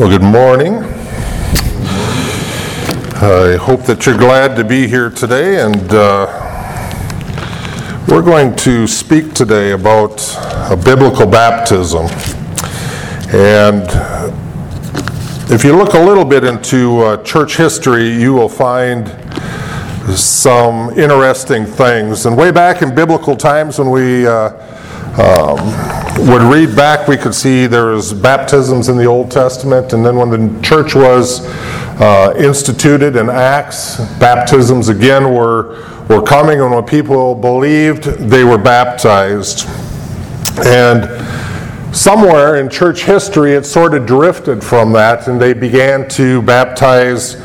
[0.00, 0.76] Well, good morning.
[3.22, 6.26] I hope that you're glad to be here today, and uh,
[8.08, 10.22] we're going to speak today about
[10.70, 12.06] a biblical baptism.
[13.34, 13.84] And
[15.52, 19.06] if you look a little bit into uh, church history, you will find
[20.18, 22.24] some interesting things.
[22.24, 24.48] And way back in biblical times, when we uh,
[25.20, 30.04] um, would read back, we could see there was baptisms in the Old Testament, and
[30.04, 31.46] then when the church was
[32.00, 38.58] uh, instituted in Acts, baptisms again were, were coming, and when people believed, they were
[38.58, 39.66] baptized.
[40.66, 41.08] And
[41.96, 47.36] somewhere in church history, it sort of drifted from that, and they began to baptize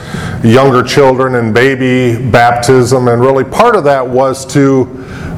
[0.43, 3.07] younger children and baby baptism.
[3.07, 4.85] And really, part of that was to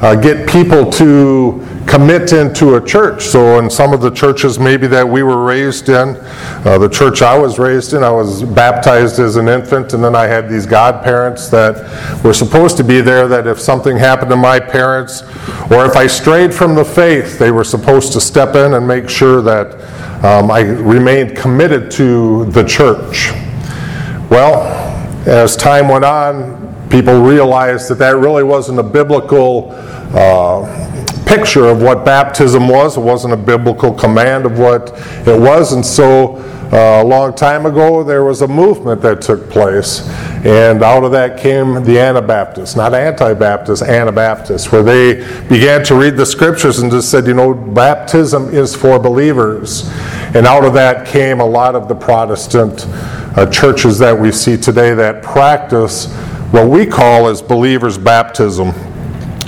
[0.00, 3.24] uh, get people to commit into a church.
[3.24, 7.22] So, in some of the churches maybe that we were raised in, uh, the church
[7.22, 10.66] I was raised in, I was baptized as an infant, and then I had these
[10.66, 13.26] godparents that were supposed to be there.
[13.26, 15.22] That if something happened to my parents,
[15.70, 19.08] or if I strayed from the faith, they were supposed to step in and make
[19.08, 19.74] sure that
[20.24, 23.30] um, I remained committed to the church.
[24.30, 24.62] Well,
[25.26, 26.57] as time went on,
[26.90, 29.70] people realized that that really wasn't a biblical
[30.14, 32.96] uh, picture of what baptism was.
[32.96, 34.92] It wasn't a biblical command of what
[35.26, 35.72] it was.
[35.72, 36.36] And so,
[36.70, 40.06] uh, a long time ago, there was a movement that took place.
[40.44, 45.14] And out of that came the Anabaptists, not anti Baptists, Anabaptists, where they
[45.48, 49.88] began to read the scriptures and just said, you know, baptism is for believers.
[50.34, 52.84] And out of that came a lot of the Protestant
[53.36, 56.06] uh, churches that we see today that practice
[56.50, 58.68] what we call as believers' baptism.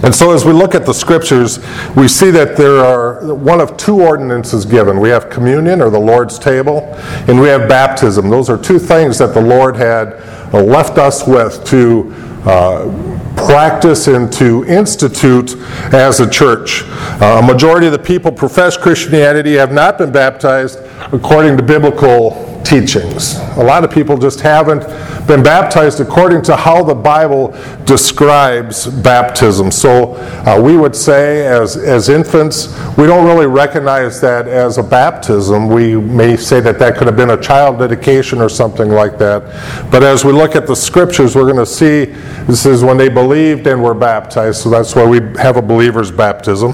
[0.02, 1.58] And so, as we look at the scriptures,
[1.94, 4.98] we see that there are one of two ordinances given.
[4.98, 6.94] We have communion or the Lord's table,
[7.28, 8.30] and we have baptism.
[8.30, 10.14] Those are two things that the Lord had
[10.54, 12.14] left us with to
[12.46, 15.56] uh, practice and to institute
[15.92, 16.84] as a church.
[17.20, 20.78] Uh, a majority of the people profess Christianity have not been baptized
[21.12, 23.36] according to biblical teachings.
[23.56, 24.82] A lot of people just haven't
[25.26, 27.54] been baptized according to how the Bible
[27.84, 29.70] describes baptism.
[29.70, 34.82] So uh, we would say, as, as infants, we don't really recognize that as a
[34.82, 35.68] baptism.
[35.68, 39.90] We may say that that could have been a child dedication or something like that.
[39.90, 42.06] But as we look at the scriptures, we're going to see
[42.46, 44.62] this is when they believed and were baptized.
[44.62, 46.72] So that's why we have a believer's baptism.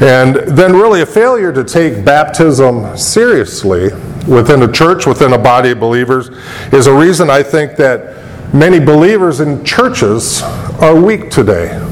[0.00, 3.90] And then, really, a failure to take baptism seriously
[4.28, 6.28] within a church, within a body of believers,
[6.72, 11.84] is a reason I think that many believers in churches are weak today.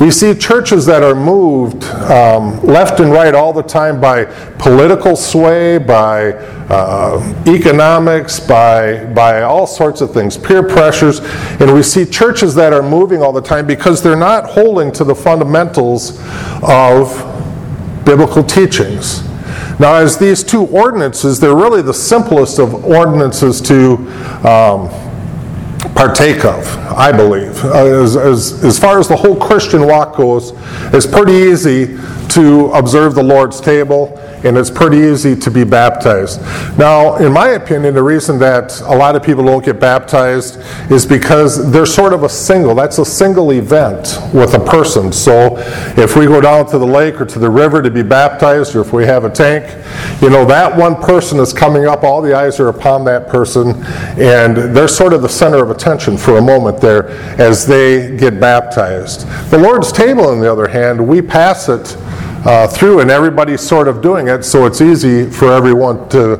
[0.00, 4.24] We see churches that are moved um, left and right all the time by
[4.58, 11.20] political sway, by uh, economics, by, by all sorts of things, peer pressures.
[11.60, 15.04] And we see churches that are moving all the time because they're not holding to
[15.04, 16.18] the fundamentals
[16.62, 17.14] of
[18.04, 19.22] biblical teachings.
[19.82, 23.96] Now, as these two ordinances, they're really the simplest of ordinances to
[24.46, 24.88] um,
[25.96, 27.64] partake of, I believe.
[27.64, 30.52] Uh, as, as, as far as the whole Christian walk goes,
[30.94, 31.96] it's pretty easy
[32.32, 36.40] to observe the Lord's table and it's pretty easy to be baptized.
[36.76, 40.58] Now, in my opinion, the reason that a lot of people don't get baptized
[40.90, 42.74] is because they're sort of a single.
[42.74, 45.12] That's a single event with a person.
[45.12, 45.56] So,
[45.96, 48.80] if we go down to the lake or to the river to be baptized, or
[48.80, 49.64] if we have a tank,
[50.20, 53.84] you know, that one person is coming up, all the eyes are upon that person,
[54.18, 57.10] and they're sort of the center of attention for a moment there
[57.40, 59.28] as they get baptized.
[59.50, 61.96] The Lord's table, on the other hand, we pass it
[62.44, 66.36] uh, through, and everybody's sort of doing it, so it's easy for everyone to,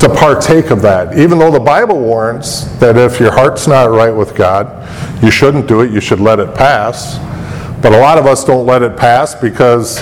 [0.00, 1.18] to partake of that.
[1.18, 5.68] Even though the Bible warns that if your heart's not right with God, you shouldn't
[5.68, 7.18] do it, you should let it pass.
[7.84, 10.00] But a lot of us don't let it pass because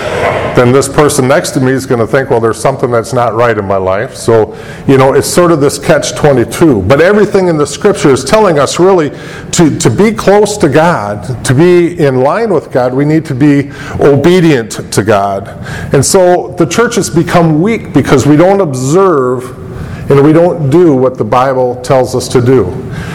[0.54, 3.34] then this person next to me is going to think, well, there's something that's not
[3.34, 4.15] right in my life.
[4.15, 4.54] So,
[4.87, 6.82] you know, it's sort of this catch 22.
[6.82, 9.11] But everything in the scripture is telling us really
[9.50, 13.34] to, to be close to God, to be in line with God, we need to
[13.34, 15.49] be obedient to God.
[15.93, 19.62] And so the church has become weak because we don't observe
[20.10, 22.66] and we don't do what the Bible tells us to do.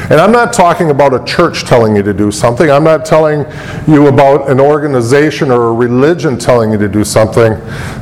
[0.09, 2.71] And I'm not talking about a church telling you to do something.
[2.71, 3.45] I'm not telling
[3.87, 7.53] you about an organization or a religion telling you to do something.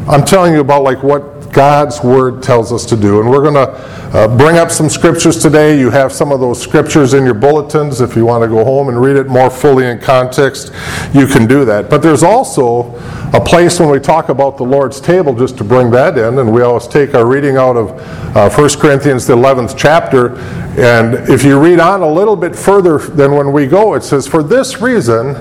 [0.08, 3.22] I'm telling you about like what God's Word tells us to do.
[3.22, 3.72] And we're going to
[4.14, 5.80] uh, bring up some scriptures today.
[5.80, 8.02] You have some of those scriptures in your bulletins.
[8.02, 10.74] If you want to go home and read it more fully in context,
[11.14, 11.90] you can do that.
[11.90, 12.94] But there's also
[13.34, 16.54] a place when we talk about the Lord's table, just to bring that in, and
[16.54, 17.92] we always take our reading out of
[18.36, 20.36] uh, 1 Corinthians, the 11th chapter.
[20.78, 24.28] And if you read on a little bit further than when we go, it says,
[24.28, 25.34] For this reason,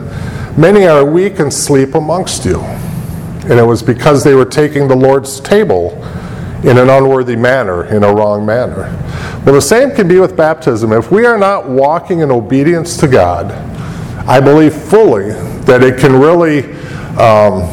[0.56, 2.64] many are weak and sleep amongst you.
[3.44, 5.92] And it was because they were taking the Lord's table
[6.64, 8.90] in an unworthy manner, in a wrong manner.
[9.44, 10.92] Well, the same can be with baptism.
[10.92, 13.52] If we are not walking in obedience to God,
[14.26, 15.32] I believe fully
[15.66, 16.72] that it can really
[17.18, 17.68] um,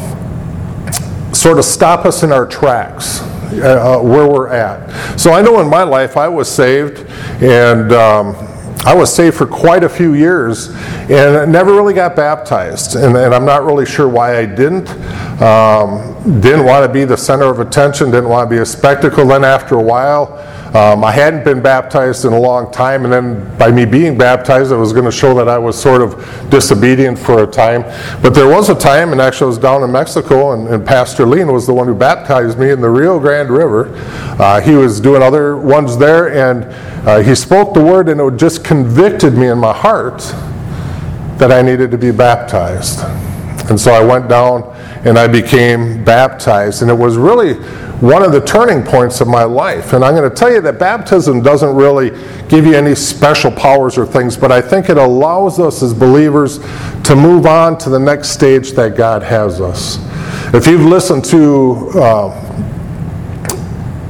[1.32, 3.22] sort of stop us in our tracks.
[3.52, 5.20] Uh, where we're at.
[5.20, 7.06] So I know in my life I was saved,
[7.42, 8.34] and um,
[8.84, 10.68] I was saved for quite a few years
[11.08, 12.96] and never really got baptized.
[12.96, 14.88] And, and I'm not really sure why I didn't.
[15.40, 19.26] Um, didn't want to be the center of attention, didn't want to be a spectacle.
[19.26, 20.38] Then after a while,
[20.76, 24.72] um, I hadn't been baptized in a long time, and then by me being baptized,
[24.72, 26.14] it was going to show that I was sort of
[26.48, 27.82] disobedient for a time.
[28.22, 31.26] But there was a time, and actually I was down in Mexico, and, and Pastor
[31.26, 33.92] Lean was the one who baptized me in the Rio Grande River.
[34.40, 36.64] Uh, he was doing other ones there, and
[37.04, 40.18] uh, he spoke the word, and it just convicted me in my heart
[41.38, 43.00] that I needed to be baptized.
[43.68, 44.64] And so I went down
[45.04, 46.82] and I became baptized.
[46.82, 47.54] And it was really
[48.00, 49.92] one of the turning points of my life.
[49.92, 52.10] And I'm going to tell you that baptism doesn't really
[52.48, 56.58] give you any special powers or things, but I think it allows us as believers
[57.04, 59.98] to move on to the next stage that God has us.
[60.54, 62.71] If you've listened to uh,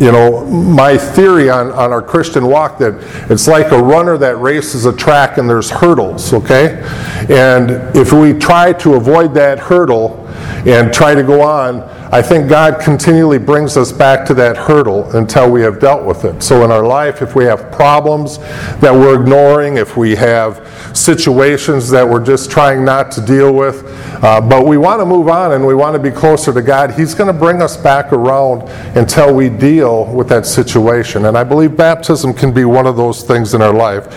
[0.02, 2.94] you know, my theory on, on our Christian walk that
[3.30, 6.82] it's like a runner that races a track and there's hurdles, okay?
[7.30, 10.21] And if we try to avoid that hurdle
[10.66, 11.82] and try to go on,
[12.12, 16.24] I think God continually brings us back to that hurdle until we have dealt with
[16.24, 16.42] it.
[16.42, 18.38] So in our life, if we have problems
[18.80, 23.82] that we're ignoring, if we have situations that we're just trying not to deal with,
[24.22, 26.92] uh, but we want to move on and we want to be closer to God,
[26.92, 31.24] He's going to bring us back around until we deal with that situation.
[31.24, 34.12] And I believe baptism can be one of those things in our life.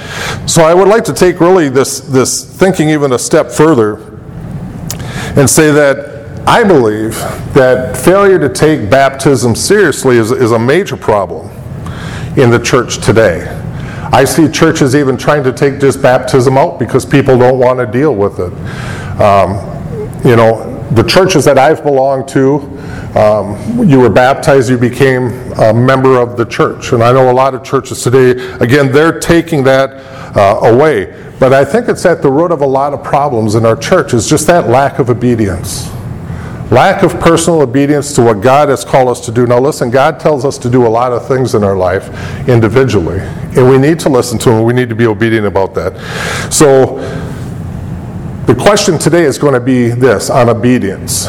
[0.50, 4.15] So I would like to take really this, this thinking even a step further
[5.38, 6.14] and say that
[6.47, 7.15] I believe
[7.56, 11.50] that failure to take baptism seriously is, is a major problem
[12.38, 13.47] in the church today.
[14.13, 17.88] I see churches even trying to take just baptism out because people don't want to
[17.88, 18.53] deal with it.
[19.19, 19.56] Um,
[20.24, 22.57] you know, the churches that I've belonged to,
[23.18, 26.92] um, you were baptized, you became a member of the church.
[26.92, 29.89] And I know a lot of churches today, again, they're taking that
[30.38, 31.06] uh, away.
[31.39, 34.13] But I think it's at the root of a lot of problems in our church,
[34.13, 35.94] is just that lack of obedience.
[36.71, 39.45] Lack of personal obedience to what God has called us to do.
[39.45, 42.09] Now, listen, God tells us to do a lot of things in our life
[42.50, 44.63] individually, and we need to listen to Him.
[44.63, 45.94] We need to be obedient about that.
[46.51, 46.97] So,
[48.47, 51.27] the question today is going to be this on obedience.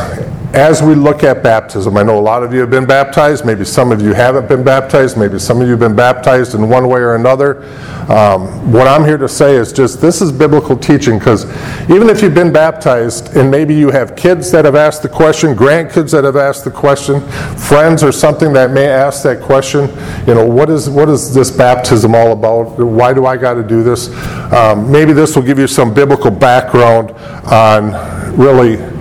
[0.57, 3.63] As we look at baptism, I know a lot of you have been baptized, maybe
[3.63, 6.89] some of you haven't been baptized, maybe some of you have been baptized in one
[6.89, 7.63] way or another.
[8.11, 11.45] Um, what I'm here to say is just this is biblical teaching because
[11.91, 15.55] even if you've been baptized and maybe you have kids that have asked the question,
[15.55, 17.21] grandkids that have asked the question,
[17.59, 19.91] friends or something that may ask that question,
[20.27, 22.79] you know, what is, what is this baptism all about?
[22.79, 24.09] Why do I got to do this?
[24.55, 27.11] Um, maybe this will give you some biblical background
[27.45, 28.96] on really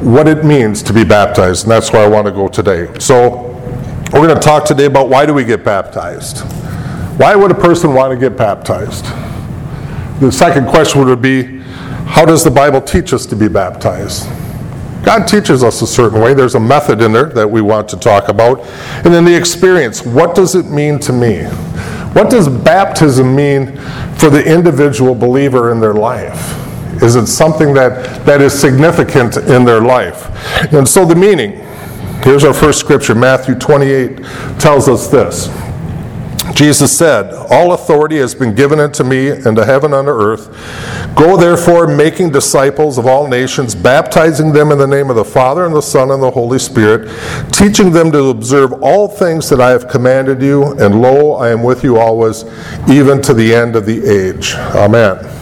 [0.00, 2.88] what it means to be baptized, and that's where I want to go today.
[2.98, 3.52] So,
[4.12, 6.40] we're going to talk today about why do we get baptized?
[7.18, 9.04] Why would a person want to get baptized?
[10.20, 11.58] The second question would be
[12.06, 14.28] how does the Bible teach us to be baptized?
[15.04, 16.34] God teaches us a certain way.
[16.34, 18.60] There's a method in there that we want to talk about.
[19.04, 20.04] And then the experience.
[20.04, 21.44] What does it mean to me?
[22.12, 23.76] What does baptism mean
[24.16, 26.65] for the individual believer in their life?
[27.02, 30.28] Is it something that, that is significant in their life?
[30.72, 31.52] And so the meaning,
[32.22, 34.24] here's our first scripture, Matthew 28
[34.58, 35.48] tells us this.
[36.54, 40.48] Jesus said, All authority has been given unto me and to heaven and to earth.
[41.14, 45.66] Go therefore, making disciples of all nations, baptizing them in the name of the Father
[45.66, 47.10] and the Son and the Holy Spirit,
[47.52, 51.62] teaching them to observe all things that I have commanded you, and lo, I am
[51.62, 52.44] with you always,
[52.88, 54.54] even to the end of the age.
[54.54, 55.35] Amen.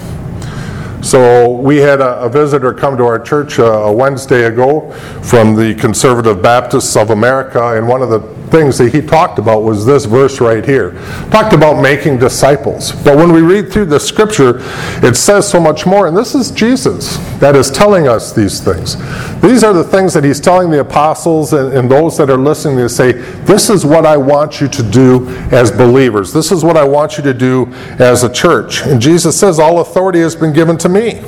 [1.04, 4.90] So we had a, a visitor come to our church uh, a Wednesday ago
[5.22, 8.20] from the Conservative Baptists of America, and one of the
[8.50, 10.92] things that he talked about was this verse right here.
[11.30, 12.92] Talked about making disciples.
[12.92, 14.60] But when we read through the scripture,
[15.06, 16.06] it says so much more.
[16.06, 18.96] And this is Jesus that is telling us these things.
[19.40, 22.76] These are the things that he's telling the apostles and, and those that are listening
[22.78, 26.32] to say, This is what I want you to do as believers.
[26.32, 27.66] This is what I want you to do
[27.98, 28.82] as a church.
[28.82, 31.22] And Jesus says, All authority has been given to me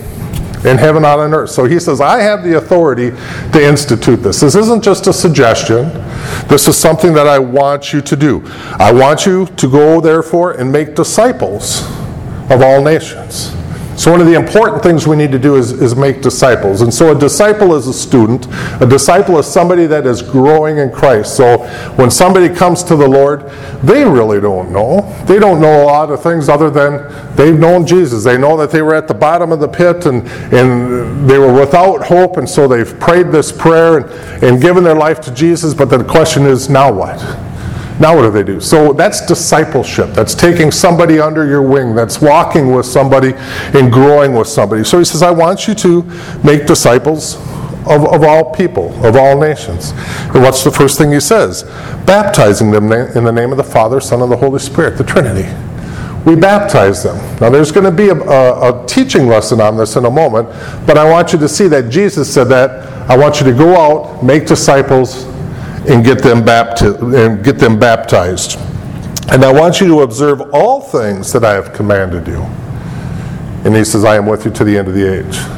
[0.66, 1.50] in heaven, on earth.
[1.50, 3.10] So he says, I have the authority
[3.52, 4.40] to institute this.
[4.40, 5.84] This isn't just a suggestion.
[6.48, 8.42] This is something that I want you to do.
[8.78, 11.82] I want you to go, therefore, and make disciples
[12.50, 13.54] of all nations.
[13.96, 16.82] So, one of the important things we need to do is, is make disciples.
[16.82, 18.46] And so, a disciple is a student.
[18.82, 21.34] A disciple is somebody that is growing in Christ.
[21.34, 23.50] So, when somebody comes to the Lord,
[23.82, 25.00] they really don't know.
[25.24, 28.22] They don't know a lot of things other than they've known Jesus.
[28.22, 31.52] They know that they were at the bottom of the pit and, and they were
[31.52, 32.36] without hope.
[32.36, 35.72] And so, they've prayed this prayer and, and given their life to Jesus.
[35.72, 37.45] But the question is, now what?
[37.98, 38.60] Now, what do they do?
[38.60, 40.10] So that's discipleship.
[40.10, 41.94] That's taking somebody under your wing.
[41.94, 44.84] That's walking with somebody and growing with somebody.
[44.84, 46.02] So he says, I want you to
[46.44, 47.36] make disciples
[47.86, 49.92] of, of all people, of all nations.
[50.34, 51.62] And what's the first thing he says?
[52.04, 55.48] Baptizing them in the name of the Father, Son, and the Holy Spirit, the Trinity.
[56.26, 57.16] We baptize them.
[57.40, 60.48] Now, there's going to be a, a, a teaching lesson on this in a moment,
[60.84, 62.84] but I want you to see that Jesus said that.
[63.08, 65.24] I want you to go out, make disciples,
[65.88, 68.58] and get them, bapti- and get them baptized.
[69.30, 72.42] And I want you to observe all things that I have commanded you.
[73.64, 75.55] And he says, I am with you to the end of the age.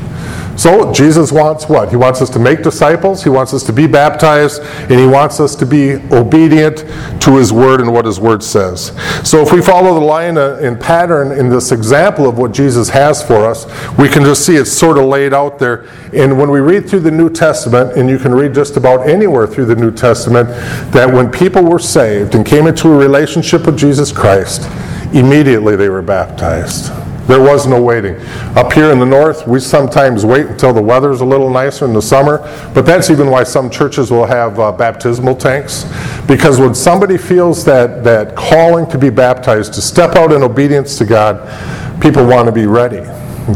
[0.59, 1.89] So Jesus wants what?
[1.89, 5.39] He wants us to make disciples, he wants us to be baptized, and he wants
[5.39, 6.79] us to be obedient
[7.23, 8.87] to his word and what his word says.
[9.23, 12.89] So if we follow the line uh, and pattern in this example of what Jesus
[12.89, 15.87] has for us, we can just see it's sort of laid out there.
[16.13, 19.47] And when we read through the New Testament, and you can read just about anywhere
[19.47, 20.49] through the New Testament,
[20.93, 24.69] that when people were saved and came into a relationship with Jesus Christ,
[25.15, 26.93] immediately they were baptized.
[27.29, 28.17] There was no waiting.
[28.57, 31.93] Up here in the north, we sometimes wait until the weather's a little nicer in
[31.93, 32.39] the summer,
[32.75, 35.85] but that's even why some churches will have uh, baptismal tanks.
[36.27, 40.97] Because when somebody feels that, that calling to be baptized, to step out in obedience
[40.97, 43.01] to God, people want to be ready.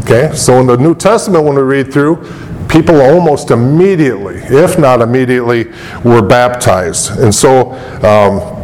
[0.01, 0.31] Okay?
[0.35, 2.17] So in the New Testament, when we read through,
[2.67, 5.71] people almost immediately, if not immediately,
[6.03, 7.17] were baptized.
[7.19, 7.71] And so,
[8.03, 8.62] um,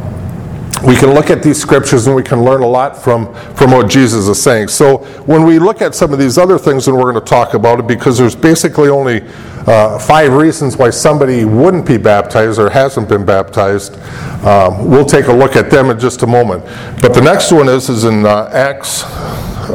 [0.86, 3.90] we can look at these scriptures and we can learn a lot from, from what
[3.90, 4.70] Jesus is saying.
[4.70, 7.54] So when we look at some of these other things, and we're going to talk
[7.54, 9.22] about it because there's basically only
[9.70, 14.00] uh, five reasons why somebody wouldn't be baptized or hasn't been baptized.
[14.44, 16.64] Um, we'll take a look at them in just a moment.
[17.04, 19.04] But the next one is, is in uh, Acts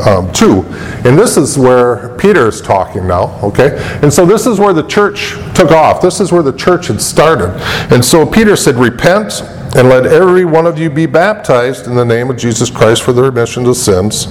[0.04, 0.64] um, 2.
[1.06, 3.76] And this is where Peter is talking now, okay?
[4.02, 6.02] And so this is where the church took off.
[6.02, 7.50] This is where the church had started.
[7.94, 9.42] And so Peter said, Repent
[9.76, 13.12] and let every one of you be baptized in the name of Jesus Christ for
[13.12, 14.26] the remission of sins.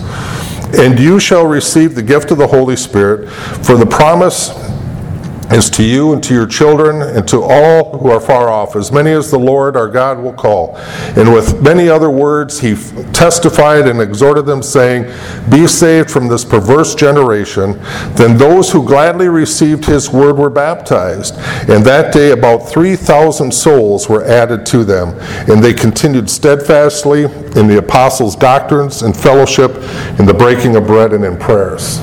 [0.76, 4.50] And you shall receive the gift of the Holy Spirit, for the promise
[5.54, 8.92] is to you and to your children and to all who are far off, as
[8.92, 10.76] many as the Lord our God will call.
[11.16, 12.76] And with many other words he
[13.14, 15.04] testified and exhorted them, saying,
[15.50, 17.74] Be saved from this perverse generation.
[18.16, 21.36] Then those who gladly received his word were baptized.
[21.70, 25.10] And that day about 3,000 souls were added to them.
[25.50, 29.72] And they continued steadfastly in the apostles' doctrines and fellowship,
[30.20, 32.00] in the breaking of bread and in prayers.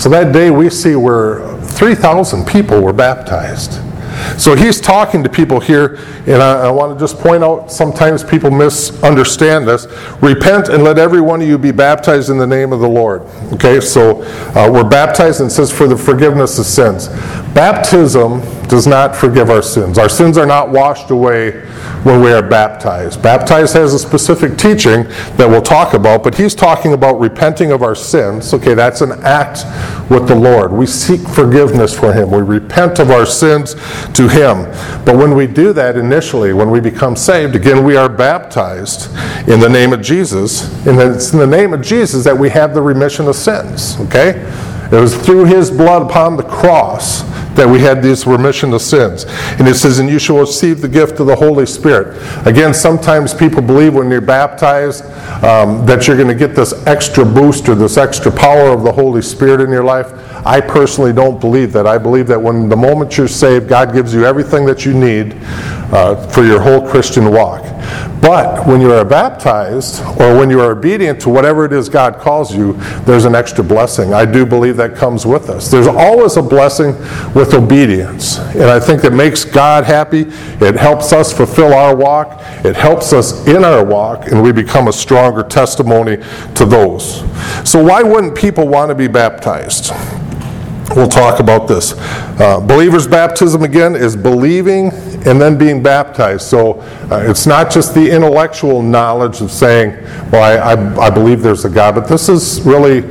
[0.00, 3.80] So that day we see where 3,000 people were baptized.
[4.38, 8.22] So he's talking to people here, and I, I, want to just point out sometimes
[8.22, 9.86] people misunderstand this.
[10.20, 13.22] Repent and let every one of you be baptized in the name of the Lord.
[13.54, 14.22] Okay, so
[14.54, 17.08] uh, we're baptized and says for the forgiveness of sins.
[17.54, 19.98] Baptism does not forgive our sins.
[19.98, 21.60] Our sins are not washed away
[22.04, 23.22] when we are baptized.
[23.22, 25.04] Baptized has a specific teaching
[25.36, 28.54] that we'll talk about, but he's talking about repenting of our sins.
[28.54, 29.64] Okay, that's an act
[30.10, 30.72] with the Lord.
[30.72, 32.30] We seek forgiveness for him.
[32.30, 33.74] We repent of our sins
[34.14, 34.64] to him.
[35.04, 39.14] But when we do that initially, when we become saved, again, we are baptized
[39.46, 40.64] in the name of Jesus.
[40.86, 44.00] And it's in the name of Jesus that we have the remission of sins.
[44.00, 44.42] Okay?
[44.92, 47.22] It was through his blood upon the cross
[47.56, 49.24] that we had this remission of sins.
[49.58, 52.16] And it says, and you shall receive the gift of the Holy Spirit.
[52.46, 55.04] Again, sometimes people believe when you're baptized
[55.44, 58.92] um, that you're going to get this extra boost or this extra power of the
[58.92, 60.12] Holy Spirit in your life.
[60.46, 61.86] I personally don't believe that.
[61.86, 65.36] I believe that when the moment you're saved, God gives you everything that you need
[65.92, 67.62] uh, for your whole Christian walk.
[68.22, 72.20] But when you are baptized or when you are obedient to whatever it is God
[72.20, 72.74] calls you,
[73.04, 74.14] there's an extra blessing.
[74.14, 75.68] I do believe that comes with us.
[75.68, 76.96] There's always a blessing
[77.34, 78.38] with obedience.
[78.38, 80.20] And I think it makes God happy.
[80.20, 82.40] It helps us fulfill our walk.
[82.64, 86.18] It helps us in our walk, and we become a stronger testimony
[86.54, 87.22] to those.
[87.68, 89.90] So, why wouldn't people want to be baptized?
[90.94, 91.94] We'll talk about this.
[92.38, 94.90] Uh, believer's baptism, again, is believing
[95.26, 96.42] and then being baptized.
[96.42, 99.90] So uh, it's not just the intellectual knowledge of saying,
[100.30, 103.02] well, I, I, I, believe there's a God, but this is really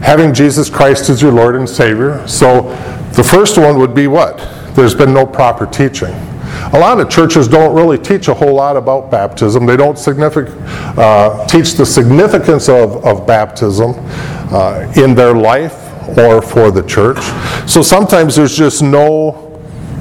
[0.00, 2.26] having Jesus Christ as your Lord and Savior.
[2.26, 2.62] So
[3.12, 4.38] the first one would be what?
[4.74, 6.14] There's been no proper teaching.
[6.72, 9.66] A lot of churches don't really teach a whole lot about baptism.
[9.66, 13.94] They don't uh, teach the significance of, of baptism
[14.52, 15.74] uh, in their life
[16.18, 17.18] or for the church.
[17.68, 19.49] So sometimes there's just no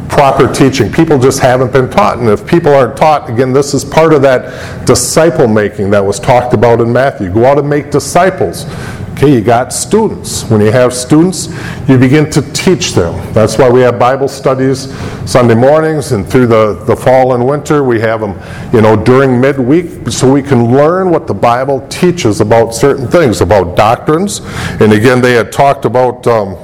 [0.09, 0.91] proper teaching.
[0.91, 2.17] People just haven't been taught.
[2.17, 6.19] And if people aren't taught, again, this is part of that disciple making that was
[6.19, 7.31] talked about in Matthew.
[7.31, 8.65] Go out and make disciples.
[9.13, 10.43] Okay, you got students.
[10.49, 11.47] When you have students,
[11.89, 13.33] you begin to teach them.
[13.33, 14.93] That's why we have Bible studies
[15.29, 17.83] Sunday mornings and through the, the fall and winter.
[17.83, 18.39] We have them,
[18.73, 23.41] you know, during midweek so we can learn what the Bible teaches about certain things,
[23.41, 24.39] about doctrines.
[24.79, 26.55] And again, they had talked about um,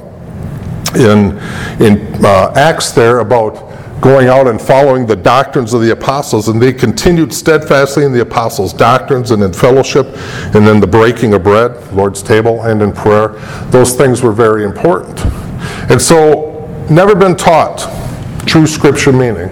[0.94, 1.38] in,
[1.80, 3.66] in uh, Acts there about
[4.00, 8.20] going out and following the doctrines of the apostles, and they continued steadfastly in the
[8.20, 10.06] apostles' doctrines and in fellowship,
[10.54, 13.28] and then the breaking of bread, Lord's table, and in prayer.
[13.70, 15.18] Those things were very important.
[15.90, 17.78] And so, never been taught
[18.46, 19.50] true scripture meaning.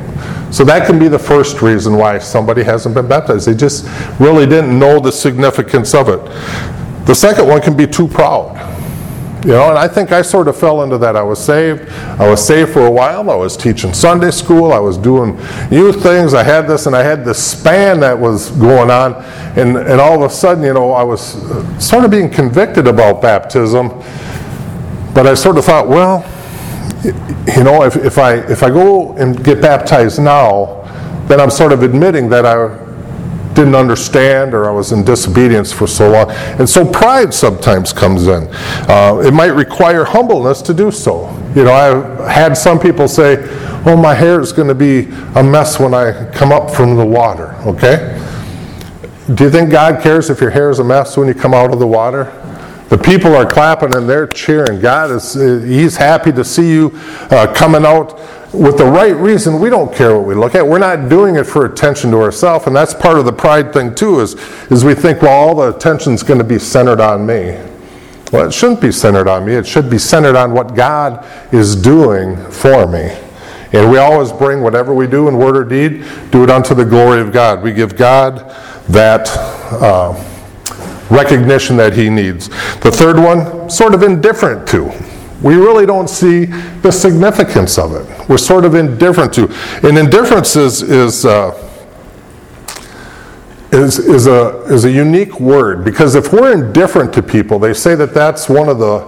[0.52, 3.48] So that can be the first reason why somebody hasn't been baptized.
[3.48, 3.86] They just
[4.20, 6.24] really didn't know the significance of it.
[7.06, 8.54] The second one can be too proud.
[9.44, 11.16] You know, and I think I sort of fell into that.
[11.16, 11.86] I was saved.
[12.18, 13.28] I was saved for a while.
[13.28, 14.72] I was teaching Sunday school.
[14.72, 15.36] I was doing
[15.70, 16.32] youth things.
[16.32, 19.16] I had this, and I had this span that was going on.
[19.56, 22.86] And, and all of a sudden, you know, I was uh, sort of being convicted
[22.86, 23.90] about baptism.
[25.12, 26.24] But I sort of thought, well,
[27.04, 30.80] you know, if, if, I, if I go and get baptized now,
[31.26, 32.83] then I'm sort of admitting that I
[33.54, 36.30] didn't understand or I was in disobedience for so long.
[36.30, 38.48] And so pride sometimes comes in.
[38.88, 41.30] Uh, it might require humbleness to do so.
[41.54, 43.36] You know, I've had some people say,
[43.86, 47.06] oh, my hair is going to be a mess when I come up from the
[47.06, 48.20] water, okay?
[49.34, 51.72] Do you think God cares if your hair is a mess when you come out
[51.72, 52.40] of the water?
[52.88, 54.80] The people are clapping and they're cheering.
[54.80, 56.90] God is, He's happy to see you
[57.30, 58.20] uh, coming out
[58.54, 60.66] with the right reason, we don't care what we look at.
[60.66, 63.94] We're not doing it for attention to ourselves, and that's part of the pride thing
[63.94, 64.20] too.
[64.20, 64.34] Is
[64.70, 67.58] is we think, well, all the attention's going to be centered on me.
[68.32, 69.54] Well, it shouldn't be centered on me.
[69.54, 73.16] It should be centered on what God is doing for me.
[73.72, 76.84] And we always bring whatever we do in word or deed, do it unto the
[76.84, 77.62] glory of God.
[77.62, 78.54] We give God
[78.88, 79.28] that
[79.72, 80.12] uh,
[81.10, 82.48] recognition that He needs.
[82.80, 84.92] The third one, sort of indifferent to.
[85.42, 88.28] We really don't see the significance of it.
[88.28, 89.48] We're sort of indifferent to.
[89.86, 91.52] And indifference is, is, uh,
[93.70, 97.94] is, is, a, is a unique word because if we're indifferent to people, they say
[97.94, 99.00] that that's one of the,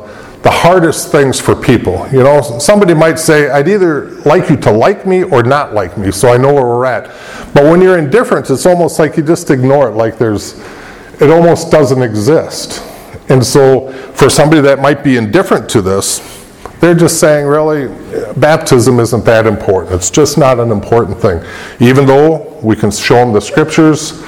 [0.43, 2.07] the hardest things for people.
[2.13, 5.97] You know, somebody might say, I'd either like you to like me or not like
[5.97, 7.07] me, so I know where we're at.
[7.55, 10.63] But when you're indifferent, it's almost like you just ignore it, like there's,
[11.21, 12.83] it almost doesn't exist.
[13.29, 16.21] And so, for somebody that might be indifferent to this,
[16.81, 17.89] they're just saying, really,
[18.39, 19.95] baptism isn't that important.
[19.95, 21.43] It's just not an important thing.
[21.81, 24.23] Even though we can show them the scriptures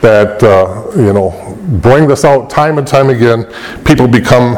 [0.00, 3.46] that, uh, you know, bring this out time and time again,
[3.84, 4.56] people become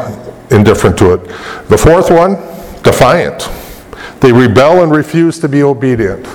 [0.50, 1.24] indifferent to it.
[1.68, 2.34] The fourth one,
[2.82, 3.48] defiant.
[4.20, 6.26] They rebel and refuse to be obedient.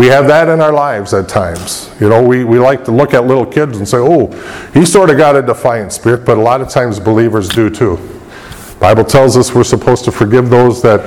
[0.00, 1.90] We have that in our lives at times.
[2.00, 4.28] You know, we, we like to look at little kids and say, oh,
[4.72, 7.98] he sort of got a defiant spirit, but a lot of times believers do too.
[8.78, 11.00] Bible tells us we're supposed to forgive those that,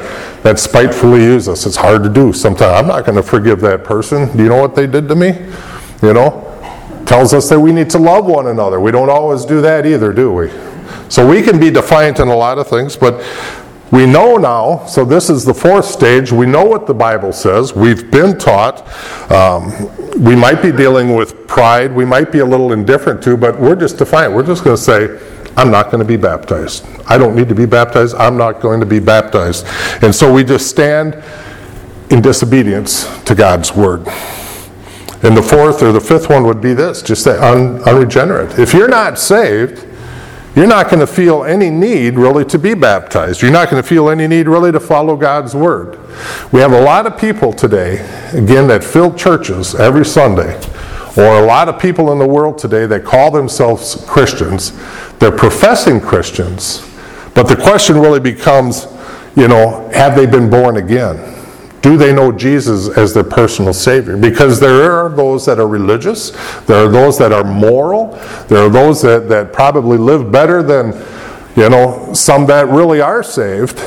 [0.43, 1.65] that spitefully use us.
[1.65, 2.82] It's hard to do sometimes.
[2.82, 4.32] I'm not going to forgive that person.
[4.38, 5.29] Do you know what they did to me?
[6.03, 7.03] You know?
[7.08, 8.79] Tells us that we need to love one another.
[8.79, 10.51] We don't always do that either, do we?
[11.10, 13.23] So we can be defiant in a lot of things, but
[13.93, 16.32] we know now, so this is the fourth stage.
[16.32, 17.75] We know what the Bible says.
[17.75, 18.82] We've been taught.
[19.32, 19.71] Um,
[20.19, 21.93] we might be dealing with pride.
[21.93, 24.34] We might be a little indifferent to, but we're just defiant.
[24.34, 25.19] We're just going to say,
[25.56, 26.88] I'm not going to be baptized.
[27.08, 28.15] I don't need to be baptized.
[28.15, 29.67] I'm not going to be baptized.
[30.01, 31.23] And so we just stand
[32.10, 34.08] in disobedience to God's word.
[35.21, 38.58] And the fourth or the fifth one would be this just say un, unregenerate.
[38.58, 39.86] If you're not saved,
[40.55, 43.41] you're not going to feel any need really to be baptized.
[43.41, 45.99] You're not going to feel any need really to follow God's word.
[46.51, 47.95] We have a lot of people today,
[48.33, 50.55] again, that fill churches every Sunday,
[51.17, 54.71] or a lot of people in the world today that call themselves Christians.
[55.19, 56.87] They're professing Christians,
[57.33, 58.87] but the question really becomes
[59.35, 61.17] you know, have they been born again?
[61.83, 64.15] Do they know Jesus as their personal Savior?
[64.15, 68.15] Because there are those that are religious, there are those that are moral,
[68.47, 70.93] there are those that, that probably live better than,
[71.57, 73.85] you know, some that really are saved,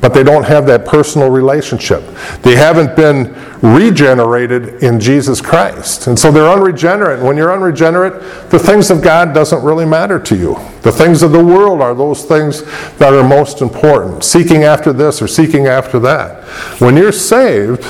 [0.00, 2.02] but they don't have that personal relationship.
[2.42, 3.32] They haven't been
[3.62, 6.08] regenerated in Jesus Christ.
[6.08, 7.22] And so they're unregenerate.
[7.22, 10.71] When you're unregenerate, the things of God doesn't really matter to you.
[10.82, 12.64] The things of the world are those things
[12.98, 14.24] that are most important.
[14.24, 16.44] Seeking after this or seeking after that.
[16.80, 17.82] When you're saved,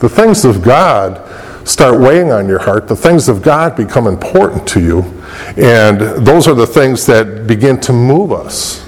[0.00, 1.28] the things of God
[1.66, 2.88] start weighing on your heart.
[2.88, 5.02] The things of God become important to you.
[5.56, 8.84] And those are the things that begin to move us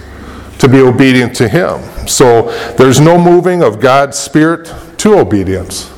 [0.58, 1.80] to be obedient to Him.
[2.08, 5.92] So there's no moving of God's Spirit to obedience.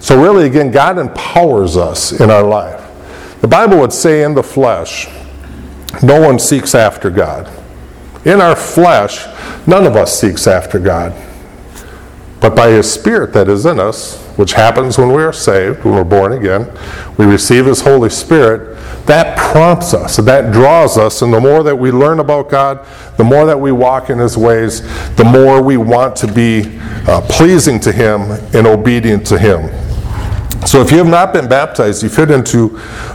[0.00, 2.80] So, really, again, God empowers us in our life.
[3.40, 5.08] The Bible would say in the flesh,
[6.02, 7.50] no one seeks after God.
[8.24, 9.26] In our flesh,
[9.66, 11.14] none of us seeks after God.
[12.40, 15.94] But by His Spirit that is in us, which happens when we are saved, when
[15.94, 16.70] we're born again,
[17.16, 21.76] we receive His Holy Spirit, that prompts us, that draws us, and the more that
[21.76, 22.84] we learn about God,
[23.16, 24.82] the more that we walk in His ways,
[25.14, 28.22] the more we want to be uh, pleasing to Him
[28.52, 29.70] and obedient to Him.
[30.64, 32.68] So if you have not been baptized, you fit into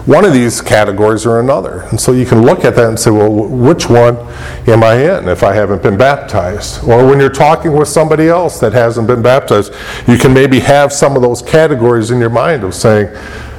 [0.06, 1.82] one of these categories or another.
[1.90, 4.18] And so you can look at that and say, well, which one
[4.68, 6.84] am I in if I haven't been baptized?
[6.84, 9.74] Or when you're talking with somebody else that hasn't been baptized,
[10.08, 13.14] you can maybe have some of those categories in your mind of saying,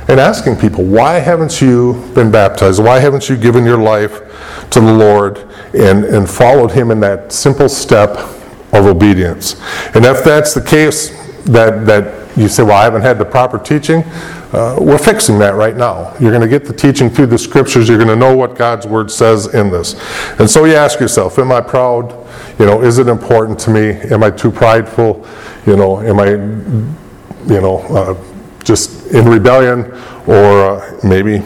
[0.09, 2.83] and asking people, why haven't you been baptized?
[2.83, 4.21] Why haven't you given your life
[4.71, 5.38] to the Lord
[5.75, 8.11] and, and followed Him in that simple step
[8.73, 9.61] of obedience?
[9.95, 11.11] And if that's the case,
[11.45, 14.05] that, that you say, well, I haven't had the proper teaching,
[14.53, 16.14] uh, we're fixing that right now.
[16.21, 17.88] You're going to get the teaching through the scriptures.
[17.88, 19.95] You're going to know what God's word says in this.
[20.38, 22.12] And so you ask yourself, am I proud?
[22.59, 23.92] You know, is it important to me?
[24.12, 25.27] Am I too prideful?
[25.66, 28.25] You know, am I, you know, uh,
[28.62, 29.90] just in rebellion,
[30.27, 31.37] or uh, maybe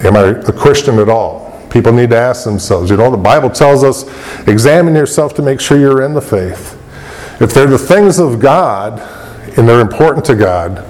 [0.00, 1.46] am I a Christian at all?
[1.70, 2.90] People need to ask themselves.
[2.90, 4.04] You know, the Bible tells us
[4.46, 6.80] examine yourself to make sure you're in the faith.
[7.40, 9.00] If they're the things of God
[9.56, 10.84] and they're important to God,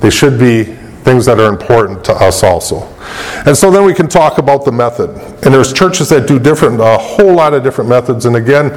[0.00, 0.64] they should be
[1.02, 2.82] things that are important to us also.
[3.44, 5.10] And so then we can talk about the method.
[5.44, 8.26] And there's churches that do different, a whole lot of different methods.
[8.26, 8.70] And again,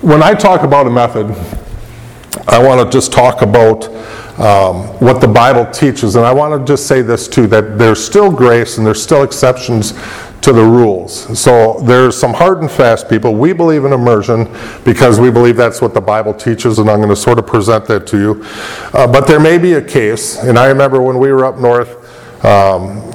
[0.00, 1.26] when I talk about a method,
[2.48, 3.86] I want to just talk about
[4.40, 6.16] um, what the Bible teaches.
[6.16, 9.22] And I want to just say this too that there's still grace and there's still
[9.22, 9.92] exceptions
[10.42, 11.38] to the rules.
[11.38, 13.34] So there's some hard and fast people.
[13.34, 14.52] We believe in immersion
[14.84, 17.86] because we believe that's what the Bible teaches, and I'm going to sort of present
[17.86, 18.44] that to you.
[18.92, 22.44] Uh, but there may be a case, and I remember when we were up north.
[22.44, 23.08] Um,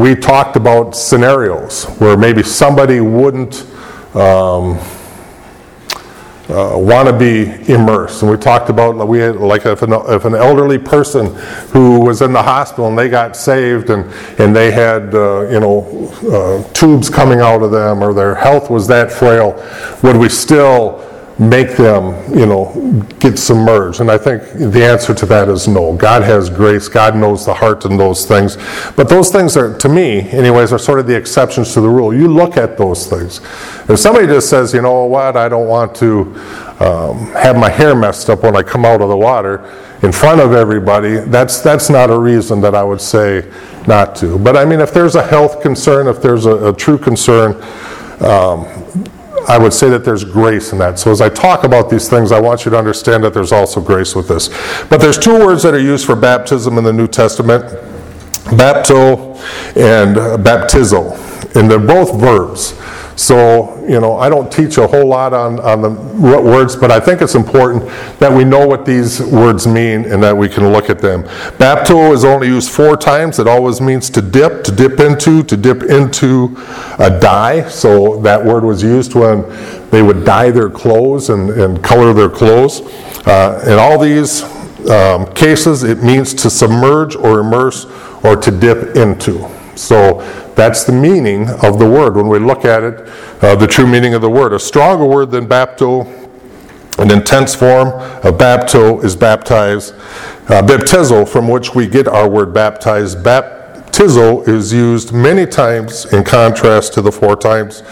[0.00, 3.66] we talked about scenarios where maybe somebody wouldn't
[4.14, 4.78] um,
[6.50, 8.22] uh, want to be immersed.
[8.22, 11.34] And we talked about we had like if an, if an elderly person
[11.70, 15.60] who was in the hospital and they got saved and and they had uh, you
[15.60, 19.52] know uh, tubes coming out of them or their health was that frail,
[20.02, 21.06] would we still
[21.40, 24.00] make them, you know, get submerged?
[24.00, 25.96] And I think the answer to that is no.
[25.96, 26.86] God has grace.
[26.86, 28.56] God knows the heart and those things.
[28.94, 32.14] But those things are, to me, anyways, are sort of the exceptions to the rule.
[32.14, 33.40] You look at those things.
[33.88, 36.34] If somebody just says, you know what, I don't want to
[36.80, 39.64] um, have my hair messed up when I come out of the water
[40.02, 43.50] in front of everybody, that's, that's not a reason that I would say
[43.86, 44.38] not to.
[44.38, 47.54] But I mean, if there's a health concern, if there's a, a true concern,
[48.20, 48.66] um,
[49.48, 50.98] I would say that there's grace in that.
[50.98, 53.80] So as I talk about these things, I want you to understand that there's also
[53.80, 54.48] grace with this.
[54.88, 57.64] But there's two words that are used for baptism in the New Testament
[58.50, 59.36] bapto
[59.76, 61.16] and baptizo.
[61.56, 62.74] And they're both verbs.
[63.16, 67.00] So, you know, I don't teach a whole lot on, on the words, but I
[67.00, 67.84] think it's important
[68.18, 71.24] that we know what these words mean and that we can look at them.
[71.58, 73.38] Bapto is only used four times.
[73.38, 76.56] It always means to dip, to dip into, to dip into
[76.98, 77.68] a dye.
[77.68, 79.44] So that word was used when
[79.90, 82.80] they would dye their clothes and, and color their clothes.
[83.26, 84.42] Uh, in all these
[84.88, 87.84] um, cases, it means to submerge or immerse
[88.24, 89.46] or to dip into.
[89.80, 90.20] So
[90.54, 93.08] that's the meaning of the word when we look at it,
[93.42, 94.52] uh, the true meaning of the word.
[94.52, 96.06] A stronger word than bapto,
[96.98, 99.92] an intense form of bapto is baptize.
[100.50, 106.24] Uh, baptizo, from which we get our word baptized, baptizo is used many times in
[106.24, 107.82] contrast to the four times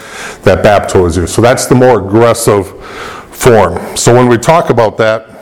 [0.43, 1.33] that bapto is used.
[1.33, 2.67] So that's the more aggressive
[3.33, 3.97] form.
[3.97, 5.39] So when we talk about that,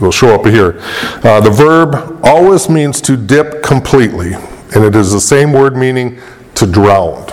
[0.00, 0.78] will show up here.
[1.24, 6.20] Uh, the verb always means to dip completely, and it is the same word meaning
[6.54, 7.26] to drown.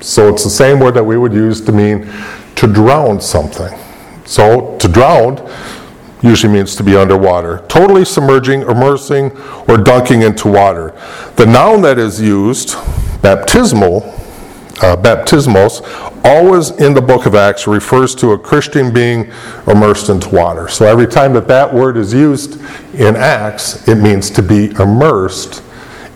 [0.00, 2.10] So it's the same word that we would use to mean
[2.56, 3.78] to drown something.
[4.24, 5.48] So to drown
[6.22, 7.64] usually means to be underwater.
[7.68, 9.32] Totally submerging, immersing,
[9.68, 10.94] or dunking into water.
[11.36, 12.76] The noun that is used,
[13.22, 14.00] baptismal,
[14.82, 15.80] uh, baptismos,
[16.24, 19.32] always in the book of Acts refers to a Christian being
[19.66, 20.68] immersed into water.
[20.68, 22.60] So every time that that word is used
[22.94, 25.62] in Acts, it means to be immersed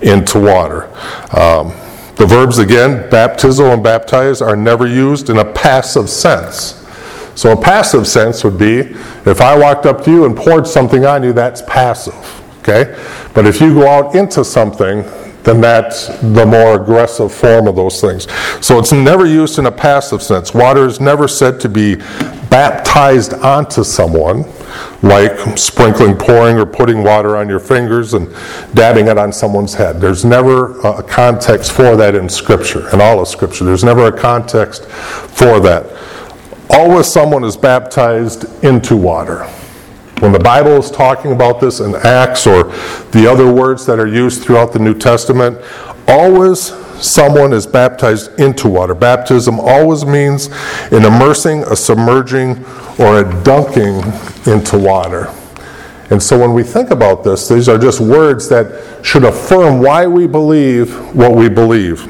[0.03, 0.89] into water.
[1.37, 1.73] Um,
[2.17, 6.83] the verbs again, baptizo and baptize, are never used in a passive sense.
[7.35, 8.79] So a passive sense would be
[9.27, 12.15] if I walked up to you and poured something on you, that's passive.
[12.61, 12.99] Okay?
[13.35, 15.05] But if you go out into something,
[15.47, 18.27] then that's the more aggressive form of those things.
[18.61, 20.53] So it's never used in a passive sense.
[20.53, 21.95] Water is never said to be
[22.51, 24.45] baptized onto someone,
[25.03, 28.29] like sprinkling, pouring, or putting water on your fingers and
[28.75, 30.01] dabbing it on someone's head.
[30.01, 33.65] There's never a context for that in Scripture, in all of Scripture.
[33.65, 35.97] There's never a context for that.
[36.71, 39.49] Always someone is baptized into water.
[40.21, 42.65] When the Bible is talking about this in Acts or
[43.13, 45.59] the other words that are used throughout the New Testament,
[46.09, 46.73] always
[47.05, 48.95] someone is baptized into water.
[48.95, 50.49] Baptism always means
[50.91, 52.65] an immersing, a submerging,
[52.99, 54.01] or a dunking
[54.51, 55.31] into water.
[56.09, 60.07] And so when we think about this, these are just words that should affirm why
[60.07, 62.07] we believe what we believe.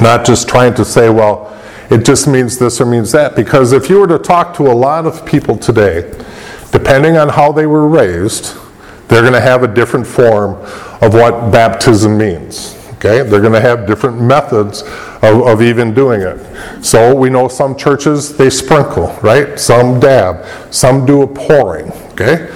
[0.00, 1.58] Not just trying to say, well,
[1.90, 3.34] it just means this or means that.
[3.34, 6.12] Because if you were to talk to a lot of people today,
[6.78, 8.56] depending on how they were raised,
[9.08, 10.54] they're going to have a different form
[11.02, 12.76] of what baptism means.
[12.94, 13.22] Okay?
[13.22, 14.82] They're going to have different methods
[15.22, 16.84] of, of, even doing it.
[16.84, 19.58] So we know some churches, they sprinkle, right?
[19.58, 20.46] Some dab.
[20.72, 21.90] Some do a pouring.
[22.12, 22.48] Okay?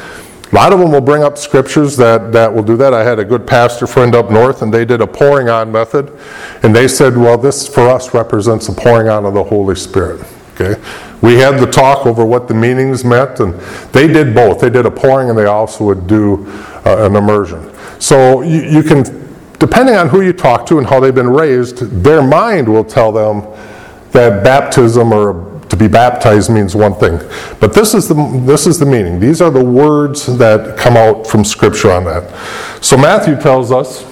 [0.53, 2.93] A lot of them will bring up scriptures that, that will do that.
[2.93, 6.17] I had a good pastor friend up north, and they did a pouring on method.
[6.63, 10.27] And they said, well, this for us represents a pouring on of the Holy Spirit.
[10.55, 10.81] Okay?
[11.23, 13.55] We had the talk over what the meanings meant, and
[13.93, 14.61] they did both.
[14.61, 16.45] They did a pouring, and they also would do
[16.85, 17.73] uh, an immersion.
[18.01, 19.05] So you, you can,
[19.59, 23.13] depending on who you talk to and how they've been raised, their mind will tell
[23.13, 23.43] them
[24.11, 27.19] that baptism or to be baptized means one thing.
[27.59, 29.19] But this is the this is the meaning.
[29.19, 32.85] These are the words that come out from Scripture on that.
[32.85, 34.05] So Matthew tells us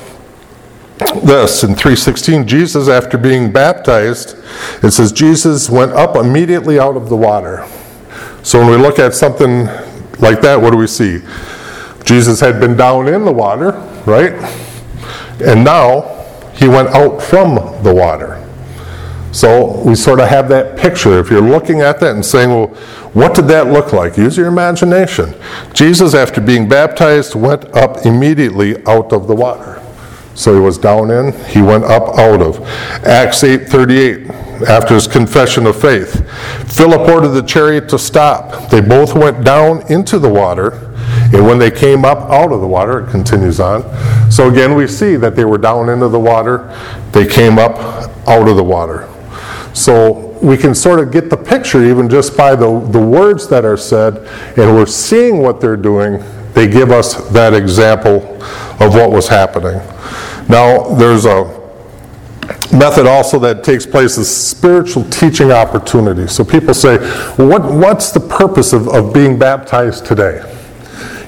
[1.25, 4.37] this in 316 jesus after being baptized
[4.83, 7.67] it says jesus went up immediately out of the water.
[8.43, 9.67] So when we look at something
[10.19, 11.21] like that what do we see?
[12.05, 13.73] Jesus had been down in the water
[14.07, 14.33] right?
[15.43, 18.37] And now he went out from the water.
[19.33, 21.19] So we sort of have that picture.
[21.19, 22.69] If you're looking at that and saying well
[23.13, 24.17] what did that look like?
[24.17, 25.35] Use your imagination.
[25.73, 29.80] Jesus after being baptized went up immediately out of the water
[30.35, 32.61] so he was down in, he went up out of.
[33.07, 34.31] Acts 8:38,
[34.69, 36.27] after his confession of faith.
[36.73, 38.71] Philip ordered the chariot to stop.
[38.71, 40.95] They both went down into the water,
[41.33, 43.83] and when they came up out of the water, it continues on.
[44.31, 46.77] So again, we see that they were down into the water,
[47.13, 47.79] they came up
[48.29, 49.09] out of the water.
[49.73, 53.65] So we can sort of get the picture even just by the, the words that
[53.65, 54.17] are said,
[54.57, 56.23] and we're seeing what they're doing.
[56.55, 58.43] They give us that example
[58.81, 59.81] of what was happening.
[60.51, 61.45] Now, there's a
[62.73, 66.27] method also that takes place is spiritual teaching opportunity.
[66.27, 66.99] So people say,
[67.37, 70.43] what, what's the purpose of, of being baptized today?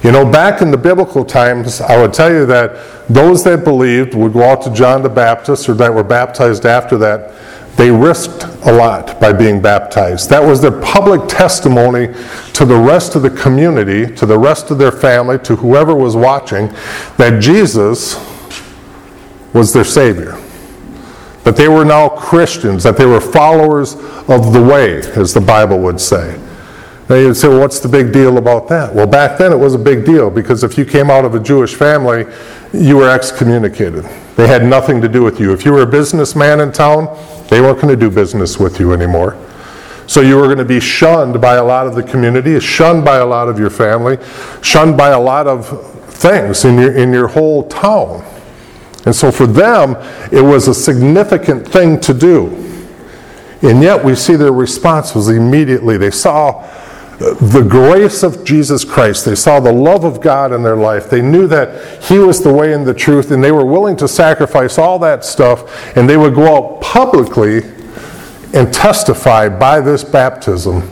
[0.02, 4.14] You know, back in the biblical times, I would tell you that those that believed
[4.14, 7.32] would go out to John the Baptist or that were baptized after that,
[7.76, 10.30] they risked a lot by being baptized.
[10.30, 12.08] That was their public testimony
[12.54, 16.16] to the rest of the community, to the rest of their family, to whoever was
[16.16, 16.66] watching,
[17.18, 18.31] that Jesus
[19.52, 20.38] was their Savior.
[21.44, 23.94] That they were now Christians, that they were followers
[24.28, 26.40] of the way, as the Bible would say.
[27.08, 28.94] Now you'd say, well, what's the big deal about that?
[28.94, 31.40] Well, back then it was a big deal because if you came out of a
[31.40, 32.24] Jewish family,
[32.72, 34.04] you were excommunicated.
[34.36, 35.52] They had nothing to do with you.
[35.52, 37.06] If you were a businessman in town,
[37.50, 39.36] they weren't going to do business with you anymore.
[40.06, 43.16] So you were going to be shunned by a lot of the community, shunned by
[43.16, 44.18] a lot of your family,
[44.62, 45.68] shunned by a lot of
[46.14, 48.24] things in your, in your whole town.
[49.04, 49.96] And so for them,
[50.30, 52.46] it was a significant thing to do.
[53.62, 55.96] And yet we see their response was immediately.
[55.96, 56.68] They saw
[57.18, 59.24] the grace of Jesus Christ.
[59.24, 61.08] They saw the love of God in their life.
[61.08, 64.08] They knew that He was the way and the truth, and they were willing to
[64.08, 67.62] sacrifice all that stuff, and they would go out publicly
[68.54, 70.88] and testify by this baptism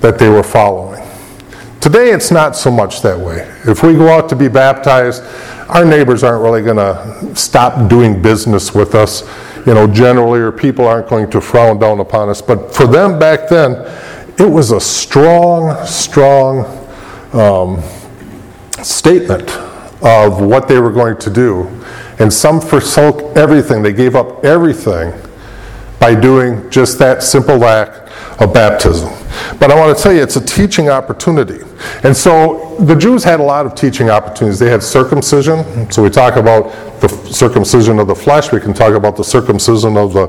[0.00, 1.02] that they were following.
[1.80, 3.46] Today, it's not so much that way.
[3.66, 5.22] If we go out to be baptized,
[5.74, 9.28] our neighbors aren't really going to stop doing business with us,
[9.66, 12.40] you know, generally, or people aren't going to frown down upon us.
[12.40, 13.72] But for them back then,
[14.38, 16.64] it was a strong, strong
[17.32, 17.82] um,
[18.84, 19.50] statement
[20.00, 21.66] of what they were going to do.
[22.20, 25.12] And some forsook everything, they gave up everything
[25.98, 29.12] by doing just that simple act of baptism.
[29.58, 31.60] But I want to tell you, it's a teaching opportunity.
[32.02, 34.58] And so the Jews had a lot of teaching opportunities.
[34.58, 35.90] They had circumcision.
[35.90, 38.52] So we talk about the circumcision of the flesh.
[38.52, 40.28] We can talk about the circumcision of the,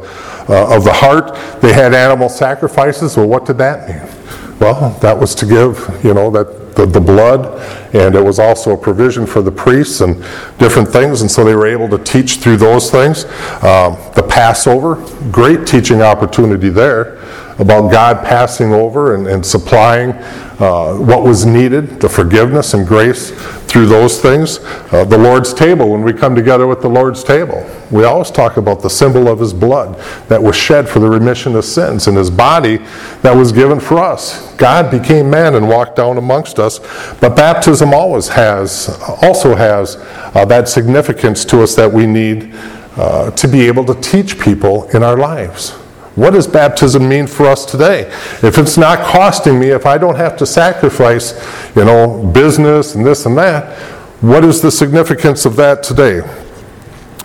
[0.49, 1.35] uh, of the heart.
[1.61, 3.17] They had animal sacrifices.
[3.17, 4.59] Well, what did that mean?
[4.59, 7.45] Well, that was to give, you know, that the, the blood,
[7.93, 10.21] and it was also a provision for the priests and
[10.59, 13.25] different things, and so they were able to teach through those things.
[13.63, 14.95] Um, the Passover,
[15.31, 17.21] great teaching opportunity there
[17.57, 20.11] about God passing over and, and supplying
[20.59, 23.31] uh, what was needed, the forgiveness and grace
[23.65, 24.59] through those things.
[24.91, 28.57] Uh, the Lord's table, when we come together with the Lord's table, we always talk
[28.57, 32.17] about the symbol of His blood that was shed for the remission of sins and
[32.17, 32.77] His body
[33.21, 34.53] that was given for us.
[34.55, 36.79] God became man and walked down amongst us,
[37.19, 39.97] but baptism always has, also has
[40.35, 42.53] uh, that significance to us that we need
[42.97, 45.77] uh, to be able to teach people in our lives.
[46.15, 48.07] What does baptism mean for us today?
[48.41, 51.33] If it's not costing me, if I don't have to sacrifice,
[51.75, 53.77] you know, business and this and that,
[54.21, 56.19] what is the significance of that today?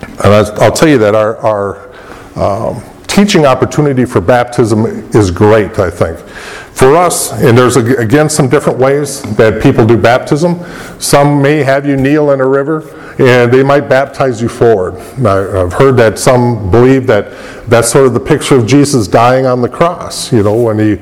[0.01, 1.91] And I'll tell you that our, our
[2.35, 6.19] um, teaching opportunity for baptism is great, I think.
[6.19, 10.59] For us, and there's again some different ways that people do baptism.
[10.99, 12.81] Some may have you kneel in a river
[13.19, 14.95] and they might baptize you forward.
[15.25, 17.31] I've heard that some believe that
[17.67, 20.31] that's sort of the picture of Jesus dying on the cross.
[20.31, 20.95] You know, when he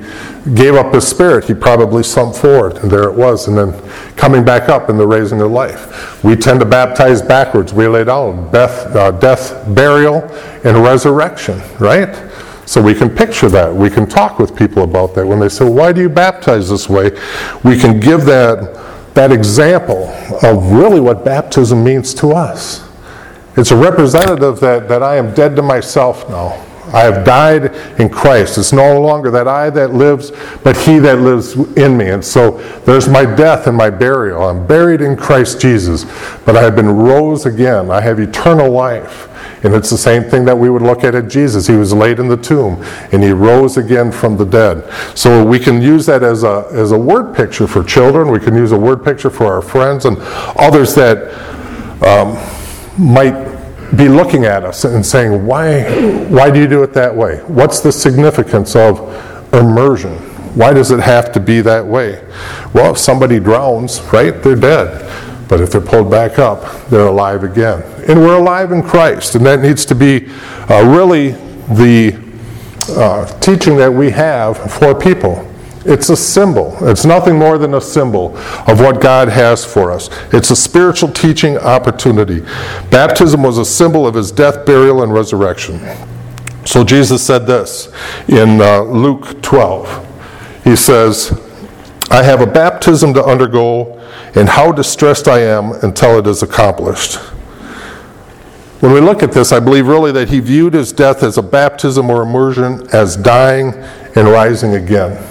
[0.54, 3.72] gave up his spirit, he probably sunk forward, and there it was, and then
[4.16, 6.22] coming back up in the raising of life.
[6.24, 7.72] We tend to baptize backwards.
[7.72, 10.22] We lay down death, uh, death, burial,
[10.64, 12.30] and resurrection, right?
[12.66, 13.74] So we can picture that.
[13.74, 15.26] We can talk with people about that.
[15.26, 17.10] When they say, Why do you baptize this way?
[17.64, 18.89] We can give that
[19.20, 20.08] that example
[20.42, 22.88] of really what baptism means to us.
[23.54, 26.52] It's a representative that, that I am dead to myself now.
[26.86, 28.56] I have died in Christ.
[28.56, 30.32] It's no longer that I that lives,
[30.64, 32.08] but He that lives in me.
[32.08, 32.52] And so
[32.86, 34.42] there's my death and my burial.
[34.42, 36.04] I'm buried in Christ Jesus,
[36.46, 37.90] but I have been rose again.
[37.90, 39.28] I have eternal life.
[39.62, 41.66] And it's the same thing that we would look at at Jesus.
[41.66, 44.90] He was laid in the tomb and he rose again from the dead.
[45.16, 48.30] So we can use that as a, as a word picture for children.
[48.30, 50.16] We can use a word picture for our friends and
[50.56, 51.18] others that
[52.02, 52.38] um,
[52.98, 53.50] might
[53.96, 55.82] be looking at us and saying, why,
[56.28, 57.38] why do you do it that way?
[57.48, 58.98] What's the significance of
[59.52, 60.16] immersion?
[60.54, 62.24] Why does it have to be that way?
[62.72, 65.48] Well, if somebody drowns, right, they're dead.
[65.48, 67.82] But if they're pulled back up, they're alive again.
[68.08, 70.26] And we're alive in Christ, and that needs to be
[70.68, 71.30] uh, really
[71.74, 72.18] the
[72.90, 75.46] uh, teaching that we have for people.
[75.84, 76.76] It's a symbol.
[76.82, 78.36] It's nothing more than a symbol
[78.66, 80.10] of what God has for us.
[80.32, 82.40] It's a spiritual teaching opportunity.
[82.90, 85.80] Baptism was a symbol of his death, burial, and resurrection.
[86.66, 87.92] So Jesus said this
[88.28, 90.62] in uh, Luke 12.
[90.64, 91.32] He says,
[92.10, 93.98] I have a baptism to undergo
[94.34, 97.18] and how distressed I am until it is accomplished.
[98.80, 101.42] When we look at this, I believe really that he viewed his death as a
[101.42, 103.74] baptism or immersion, as dying
[104.16, 105.22] and rising again.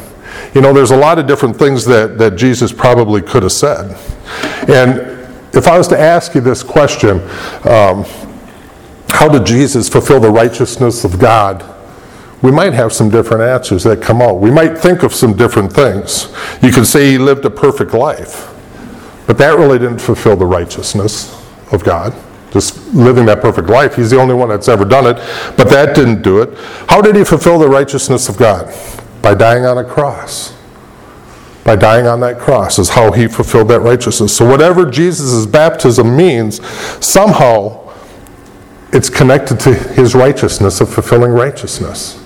[0.53, 3.97] You know, there's a lot of different things that, that Jesus probably could have said.
[4.69, 4.99] And
[5.55, 7.21] if I was to ask you this question,
[7.67, 8.05] um,
[9.09, 11.65] how did Jesus fulfill the righteousness of God?
[12.43, 14.35] We might have some different answers that come out.
[14.35, 16.31] We might think of some different things.
[16.61, 18.55] You could say he lived a perfect life.
[19.25, 21.35] But that really didn't fulfill the righteousness
[21.71, 22.13] of God.
[22.51, 23.95] Just living that perfect life.
[23.95, 25.15] He's the only one that's ever done it.
[25.55, 26.57] But that didn't do it.
[26.87, 28.73] How did he fulfill the righteousness of God?
[29.21, 30.55] By dying on a cross.
[31.63, 34.35] By dying on that cross is how he fulfilled that righteousness.
[34.35, 36.65] So, whatever Jesus' baptism means,
[37.05, 37.93] somehow
[38.91, 42.19] it's connected to his righteousness of fulfilling righteousness.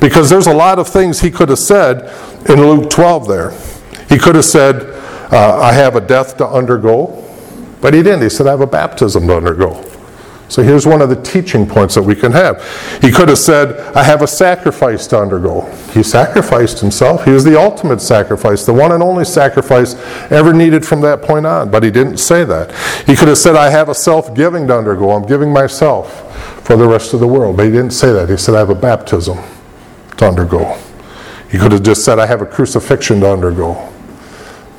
[0.00, 2.14] Because there's a lot of things he could have said
[2.48, 3.50] in Luke 12 there.
[4.08, 4.82] He could have said,
[5.32, 7.24] uh, I have a death to undergo.
[7.80, 8.22] But he didn't.
[8.22, 9.84] He said, I have a baptism to undergo.
[10.50, 12.60] So here's one of the teaching points that we can have.
[13.00, 15.60] He could have said, I have a sacrifice to undergo.
[15.92, 17.24] He sacrificed himself.
[17.24, 19.94] He was the ultimate sacrifice, the one and only sacrifice
[20.32, 21.70] ever needed from that point on.
[21.70, 22.72] But he didn't say that.
[23.06, 25.12] He could have said, I have a self giving to undergo.
[25.12, 27.56] I'm giving myself for the rest of the world.
[27.56, 28.28] But he didn't say that.
[28.28, 29.38] He said, I have a baptism
[30.16, 30.76] to undergo.
[31.48, 33.88] He could have just said, I have a crucifixion to undergo.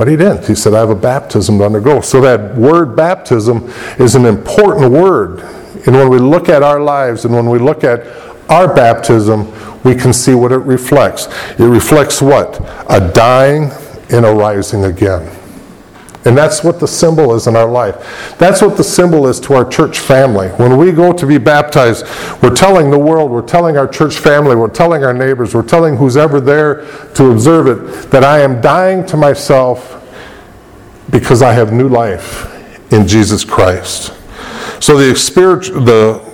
[0.01, 0.47] But he didn't.
[0.47, 2.01] He said, I have a baptism to undergo.
[2.01, 5.41] So that word baptism is an important word.
[5.85, 8.07] And when we look at our lives and when we look at
[8.49, 9.45] our baptism,
[9.83, 11.27] we can see what it reflects.
[11.59, 12.59] It reflects what?
[12.89, 13.69] A dying
[14.11, 15.37] and a rising again.
[16.23, 18.35] And that's what the symbol is in our life.
[18.37, 20.49] That's what the symbol is to our church family.
[20.49, 22.05] When we go to be baptized,
[22.43, 25.97] we're telling the world, we're telling our church family, we're telling our neighbors, we're telling
[25.97, 26.85] who's ever there
[27.15, 29.90] to observe it that I am dying to myself
[31.11, 32.47] because I have new life
[32.91, 34.13] in Jesus Christ.
[34.79, 36.31] So the, the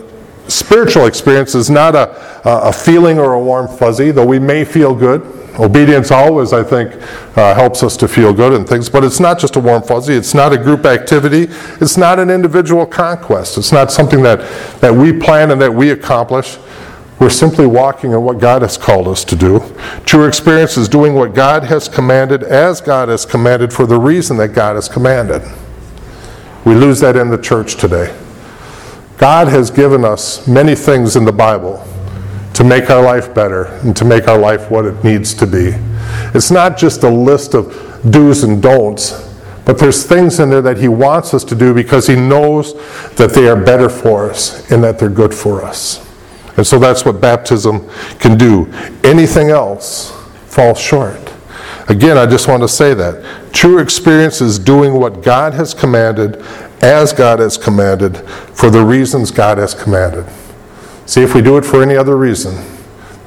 [0.48, 2.10] spiritual experience is not a,
[2.46, 5.22] a feeling or a warm fuzzy, though we may feel good.
[5.60, 6.94] Obedience always, I think,
[7.36, 10.14] uh, helps us to feel good and things, but it's not just a warm fuzzy.
[10.14, 11.48] It's not a group activity.
[11.82, 13.58] It's not an individual conquest.
[13.58, 14.40] It's not something that,
[14.82, 16.58] that we plan and that we accomplish.
[17.20, 19.60] We're simply walking in what God has called us to do.
[20.06, 24.38] True experience is doing what God has commanded as God has commanded for the reason
[24.38, 25.42] that God has commanded.
[26.64, 28.16] We lose that in the church today.
[29.18, 31.84] God has given us many things in the Bible
[32.54, 35.72] to make our life better and to make our life what it needs to be.
[36.36, 37.72] It's not just a list of
[38.12, 39.28] do's and don'ts,
[39.66, 42.74] but there's things in there that He wants us to do because He knows
[43.16, 46.07] that they are better for us and that they're good for us.
[46.58, 47.88] And so that's what baptism
[48.20, 48.72] can do.
[49.04, 50.12] Anything else
[50.48, 51.34] falls short.
[51.88, 53.54] Again, I just want to say that.
[53.54, 56.44] True experience is doing what God has commanded,
[56.82, 58.18] as God has commanded,
[58.54, 60.26] for the reasons God has commanded.
[61.06, 62.56] See, if we do it for any other reason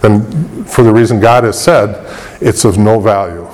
[0.01, 2.05] than for the reason God has said,
[2.43, 3.49] it's of no value.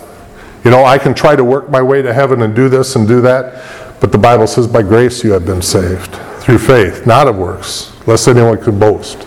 [0.65, 3.07] You know, I can try to work my way to heaven and do this and
[3.07, 7.29] do that, but the Bible says, by grace you have been saved, through faith, not
[7.29, 9.27] of works, lest anyone could boast.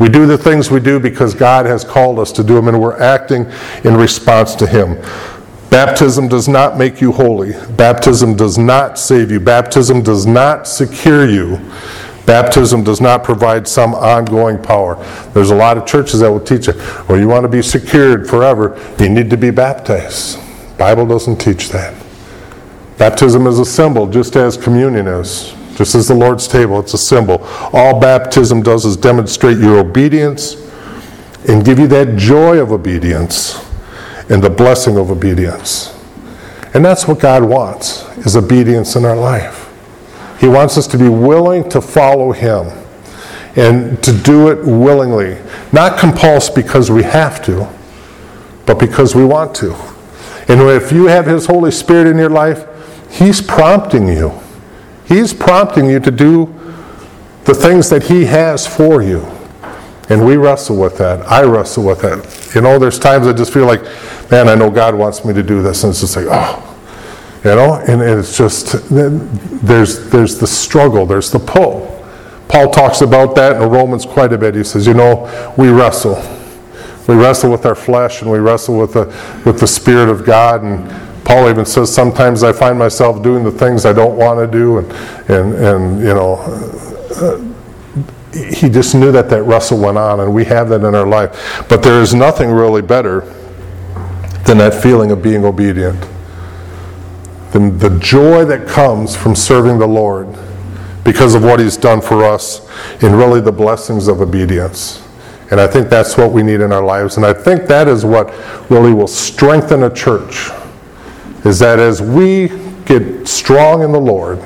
[0.00, 2.80] We do the things we do because God has called us to do them, and
[2.80, 3.50] we're acting
[3.84, 4.96] in response to Him.
[5.70, 7.52] Baptism does not make you holy.
[7.76, 9.40] Baptism does not save you.
[9.40, 11.60] Baptism does not secure you.
[12.24, 14.96] Baptism does not provide some ongoing power.
[15.32, 16.74] There's a lot of churches that will teach you,
[17.08, 20.38] well, you want to be secured forever, you need to be baptized.
[20.76, 21.94] Bible doesn't teach that.
[22.98, 25.54] Baptism is a symbol, just as communion is.
[25.78, 27.38] Just as the Lord's table, it's a symbol.
[27.72, 30.56] All baptism does is demonstrate your obedience
[31.48, 33.64] and give you that joy of obedience
[34.28, 35.96] and the blessing of obedience.
[36.74, 39.72] And that's what God wants, is obedience in our life.
[40.40, 42.66] He wants us to be willing to follow Him
[43.54, 45.38] and to do it willingly.
[45.72, 47.68] Not compulsed because we have to,
[48.66, 49.74] but because we want to.
[50.48, 52.66] And if you have His Holy Spirit in your life,
[53.12, 54.32] He's prompting you.
[55.08, 56.46] He's prompting you to do
[57.44, 59.26] the things that He has for you.
[60.10, 61.26] And we wrestle with that.
[61.26, 62.54] I wrestle with that.
[62.54, 63.82] You know, there's times I just feel like,
[64.30, 65.84] man, I know God wants me to do this.
[65.84, 66.64] And it's just like, oh,
[67.44, 71.94] you know, and it's just, there's, there's the struggle, there's the pull.
[72.48, 74.54] Paul talks about that in Romans quite a bit.
[74.54, 76.16] He says, you know, we wrestle.
[77.06, 79.04] We wrestle with our flesh and we wrestle with the,
[79.44, 80.62] with the Spirit of God.
[80.62, 80.90] And
[81.28, 84.78] Paul even says, sometimes I find myself doing the things I don't want to do.
[84.78, 84.92] And,
[85.30, 86.36] and, and you know,
[87.16, 87.44] uh,
[88.32, 91.66] he just knew that that wrestle went on, and we have that in our life.
[91.68, 93.20] But there is nothing really better
[94.46, 96.02] than that feeling of being obedient
[97.52, 100.28] the, the joy that comes from serving the Lord
[101.04, 102.68] because of what He's done for us,
[103.02, 105.04] and really the blessings of obedience.
[105.50, 107.16] And I think that's what we need in our lives.
[107.16, 108.30] And I think that is what
[108.70, 110.50] really will strengthen a church.
[111.44, 112.48] Is that as we
[112.84, 114.38] get strong in the Lord,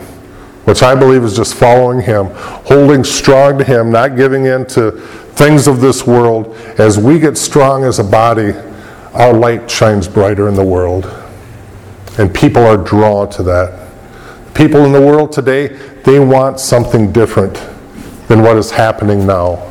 [0.65, 4.93] which I believe is just following Him, holding strong to Him, not giving in to
[4.93, 8.53] things of this world, as we get strong as a body,
[9.15, 11.07] our light shines brighter in the world.
[12.19, 13.91] And people are drawn to that.
[14.55, 15.69] People in the world today,
[16.05, 17.55] they want something different
[18.29, 19.69] than what is happening now.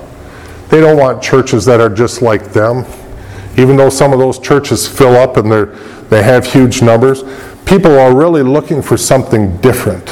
[0.70, 2.86] They don't want churches that are just like them.
[3.58, 5.66] Even though some of those churches fill up and they
[6.12, 7.24] they have huge numbers,
[7.66, 10.06] people are really looking for something different.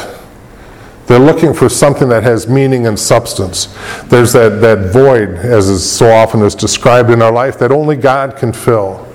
[1.08, 3.76] They're looking for something that has meaning and substance.
[4.06, 7.98] There's that, that void, as is so often is described in our life, that only
[7.98, 9.06] God can fill.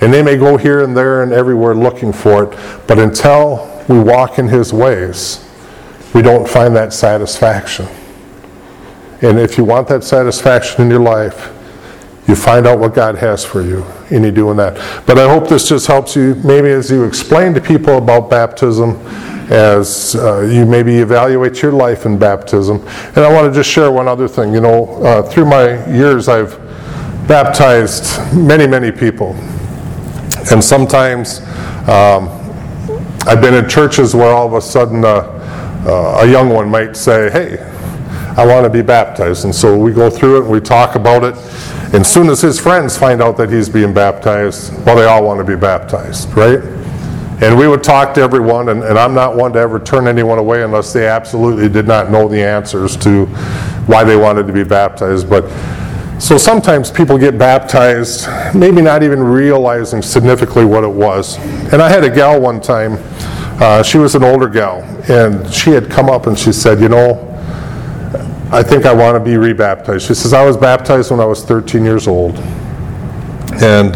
[0.00, 4.00] And they may go here and there and everywhere looking for it, but until we
[4.00, 5.48] walk in His ways,
[6.12, 7.86] we don't find that satisfaction.
[9.22, 11.54] And if you want that satisfaction in your life,
[12.26, 14.74] you find out what God has for you, and you doing that.
[15.06, 18.96] But I hope this just helps you, maybe as you explain to people about baptism,
[19.50, 22.76] as uh, you maybe evaluate your life in baptism.
[23.16, 24.54] And I want to just share one other thing.
[24.54, 26.56] You know, uh, through my years, I've
[27.26, 29.34] baptized many, many people.
[30.52, 31.40] And sometimes
[31.88, 32.28] um,
[33.26, 35.36] I've been in churches where all of a sudden uh,
[35.86, 37.58] uh, a young one might say, Hey,
[38.36, 39.44] I want to be baptized.
[39.44, 41.34] And so we go through it and we talk about it.
[41.92, 45.38] And soon as his friends find out that he's being baptized, well, they all want
[45.38, 46.60] to be baptized, right?
[47.42, 50.38] And we would talk to everyone, and, and I'm not one to ever turn anyone
[50.38, 53.26] away unless they absolutely did not know the answers to
[53.86, 55.28] why they wanted to be baptized.
[55.28, 55.48] But
[56.20, 61.38] so sometimes people get baptized, maybe not even realizing significantly what it was.
[61.72, 62.98] And I had a gal one time,
[63.60, 66.90] uh, she was an older gal, and she had come up and she said, You
[66.90, 67.29] know,
[68.52, 70.06] I think I want to be rebaptized.
[70.06, 72.36] She says, I was baptized when I was 13 years old.
[73.62, 73.94] And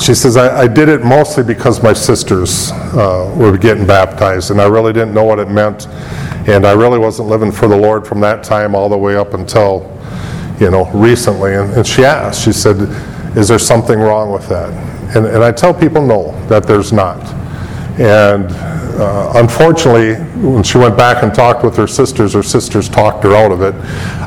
[0.00, 4.60] she says, I, I did it mostly because my sisters uh, were getting baptized, and
[4.60, 5.86] I really didn't know what it meant.
[6.48, 9.34] And I really wasn't living for the Lord from that time all the way up
[9.34, 9.82] until,
[10.58, 11.54] you know, recently.
[11.54, 12.76] And, and she asked, she said,
[13.36, 14.70] Is there something wrong with that?
[15.14, 17.20] And, and I tell people, no, that there's not.
[17.98, 18.46] And
[19.00, 23.34] uh, unfortunately, when she went back and talked with her sisters, her sisters talked her
[23.34, 23.74] out of it.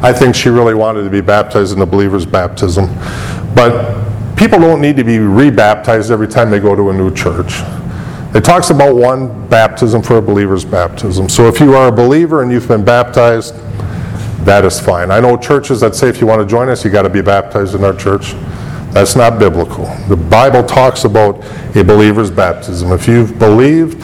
[0.03, 2.87] I think she really wanted to be baptized in the believer's baptism.
[3.55, 7.61] But people don't need to be rebaptized every time they go to a new church.
[8.35, 11.29] It talks about one baptism for a believer's baptism.
[11.29, 13.55] So if you are a believer and you've been baptized,
[14.45, 15.09] that is fine.
[15.09, 17.21] I know churches that say if you want to join us, you got to be
[17.21, 18.33] baptized in our church.
[18.95, 19.83] That's not biblical.
[20.07, 21.43] The Bible talks about
[21.75, 22.93] a believer's baptism.
[22.93, 24.01] If you've believed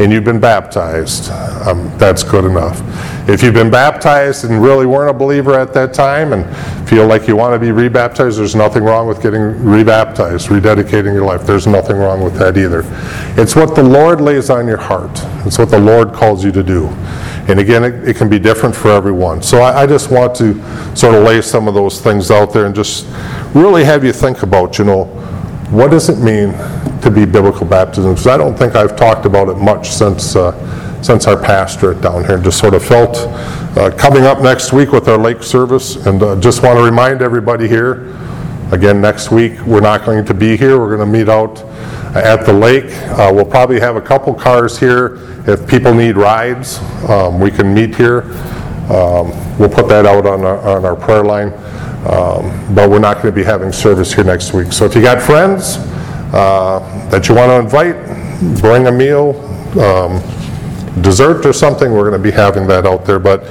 [0.00, 2.82] and you've been baptized, um, that's good enough.
[3.28, 7.28] If you've been baptized and really weren't a believer at that time and feel like
[7.28, 11.44] you want to be rebaptized, there's nothing wrong with getting rebaptized, rededicating your life.
[11.44, 12.84] There's nothing wrong with that either.
[13.40, 15.10] It's what the Lord lays on your heart,
[15.44, 16.86] it's what the Lord calls you to do.
[17.48, 19.42] And again, it, it can be different for everyone.
[19.42, 20.54] So I, I just want to
[20.96, 23.06] sort of lay some of those things out there and just
[23.54, 25.04] really have you think about, you know,
[25.70, 26.52] what does it mean
[27.02, 28.12] to be biblical baptism?
[28.12, 30.52] Because I don't think I've talked about it much since, uh,
[31.02, 32.38] since our pastorate down here.
[32.38, 33.16] Just sort of felt
[33.76, 37.22] uh, coming up next week with our lake service, and uh, just want to remind
[37.22, 38.14] everybody here.
[38.72, 40.78] Again, next week we're not going to be here.
[40.78, 41.62] We're going to meet out
[42.14, 42.92] at the lake.
[43.18, 45.18] Uh, we'll probably have a couple cars here.
[45.46, 46.78] If people need rides,
[47.08, 48.22] um, we can meet here.
[48.90, 51.52] Um, we'll put that out on our, on our prayer line.
[52.06, 54.72] Um, but we're not going to be having service here next week.
[54.72, 55.78] So if you got friends
[56.32, 56.78] uh,
[57.10, 59.30] that you want to invite, bring a meal,
[59.80, 60.22] um,
[61.02, 63.18] dessert or something, we're going to be having that out there.
[63.18, 63.42] But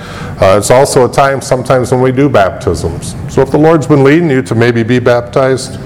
[0.42, 3.16] uh, it's also a time sometimes when we do baptisms.
[3.34, 5.80] So if the Lord's been leading you to maybe be baptized,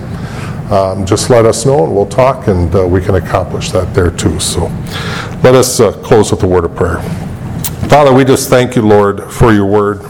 [0.71, 4.09] um, just let us know and we'll talk and uh, we can accomplish that there
[4.09, 4.39] too.
[4.39, 4.67] So
[5.43, 7.01] let us uh, close with a word of prayer.
[7.89, 10.01] Father, we just thank you, Lord, for your word.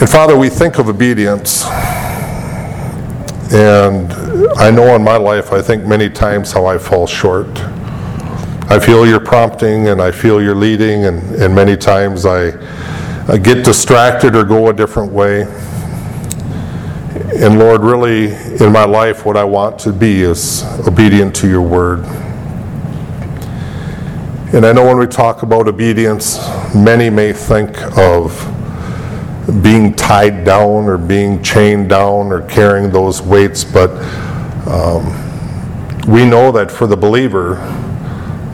[0.00, 1.64] And Father, we think of obedience.
[3.52, 4.12] And
[4.58, 7.46] I know in my life, I think many times how I fall short.
[8.70, 12.52] I feel your prompting and I feel your leading, and, and many times I,
[13.26, 15.42] I get distracted or go a different way.
[17.34, 18.32] And Lord, really,
[18.64, 22.04] in my life, what I want to be is obedient to your word.
[24.54, 26.38] And I know when we talk about obedience,
[26.72, 28.38] many may think of
[29.64, 33.90] being tied down or being chained down or carrying those weights, but
[34.68, 35.06] um,
[36.06, 37.56] we know that for the believer,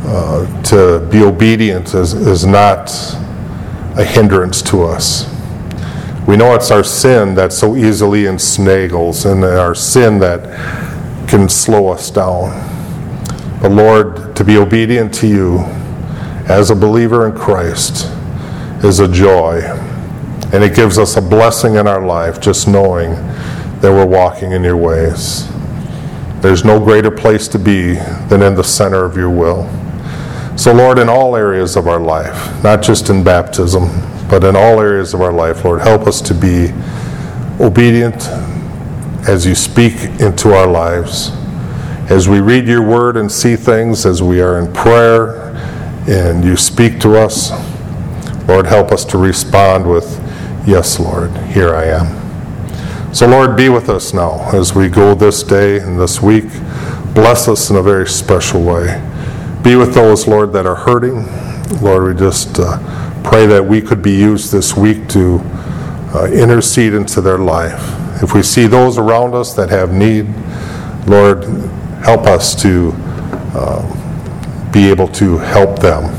[0.06, 2.90] uh, to be obedient is, is not
[3.96, 5.28] a hindrance to us.
[6.28, 11.88] We know it's our sin that so easily ensnagles and our sin that can slow
[11.88, 12.50] us down.
[13.60, 15.60] But Lord, to be obedient to you
[16.48, 18.06] as a believer in Christ
[18.84, 19.60] is a joy.
[20.52, 23.14] And it gives us a blessing in our life just knowing
[23.80, 25.48] that we're walking in your ways.
[26.40, 27.94] There's no greater place to be
[28.28, 29.68] than in the center of your will.
[30.56, 33.90] So, Lord, in all areas of our life, not just in baptism,
[34.30, 36.72] but in all areas of our life, Lord, help us to be
[37.60, 38.26] obedient
[39.28, 41.30] as you speak into our lives.
[42.10, 45.54] As we read your word and see things, as we are in prayer
[46.08, 47.50] and you speak to us,
[48.48, 50.22] Lord, help us to respond with,
[50.66, 53.14] Yes, Lord, here I am.
[53.14, 56.48] So, Lord, be with us now as we go this day and this week.
[57.14, 59.00] Bless us in a very special way.
[59.66, 61.26] Be with those, Lord, that are hurting.
[61.82, 62.78] Lord, we just uh,
[63.24, 65.40] pray that we could be used this week to
[66.14, 68.22] uh, intercede into their life.
[68.22, 70.32] If we see those around us that have need,
[71.08, 71.42] Lord,
[72.04, 72.92] help us to
[73.56, 76.14] uh, be able to help them.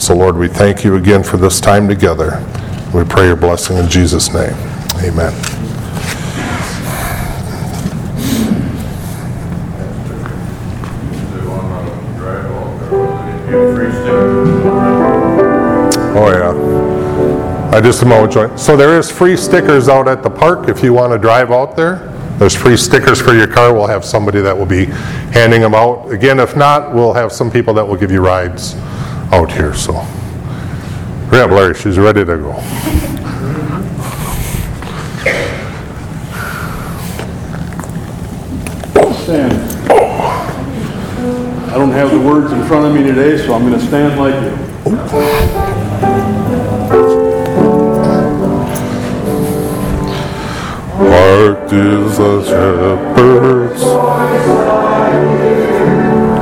[0.00, 2.42] So, Lord, we thank you again for this time together.
[2.94, 4.54] We pray your blessing in Jesus' name.
[5.04, 5.61] Amen.
[17.82, 18.58] Just a moment, join.
[18.58, 21.76] So there is free stickers out at the park if you want to drive out
[21.76, 22.08] there.
[22.38, 23.72] There's free stickers for your car.
[23.72, 26.10] We'll have somebody that will be handing them out.
[26.10, 28.74] Again, if not, we'll have some people that will give you rides
[29.32, 29.92] out here, so.
[31.32, 32.60] Yeah, Larry, she's ready to go.
[39.22, 39.52] Stand.
[41.70, 44.18] I don't have the words in front of me today, so I'm going to stand
[44.20, 44.50] like you.
[51.10, 53.82] Marked is the shepherds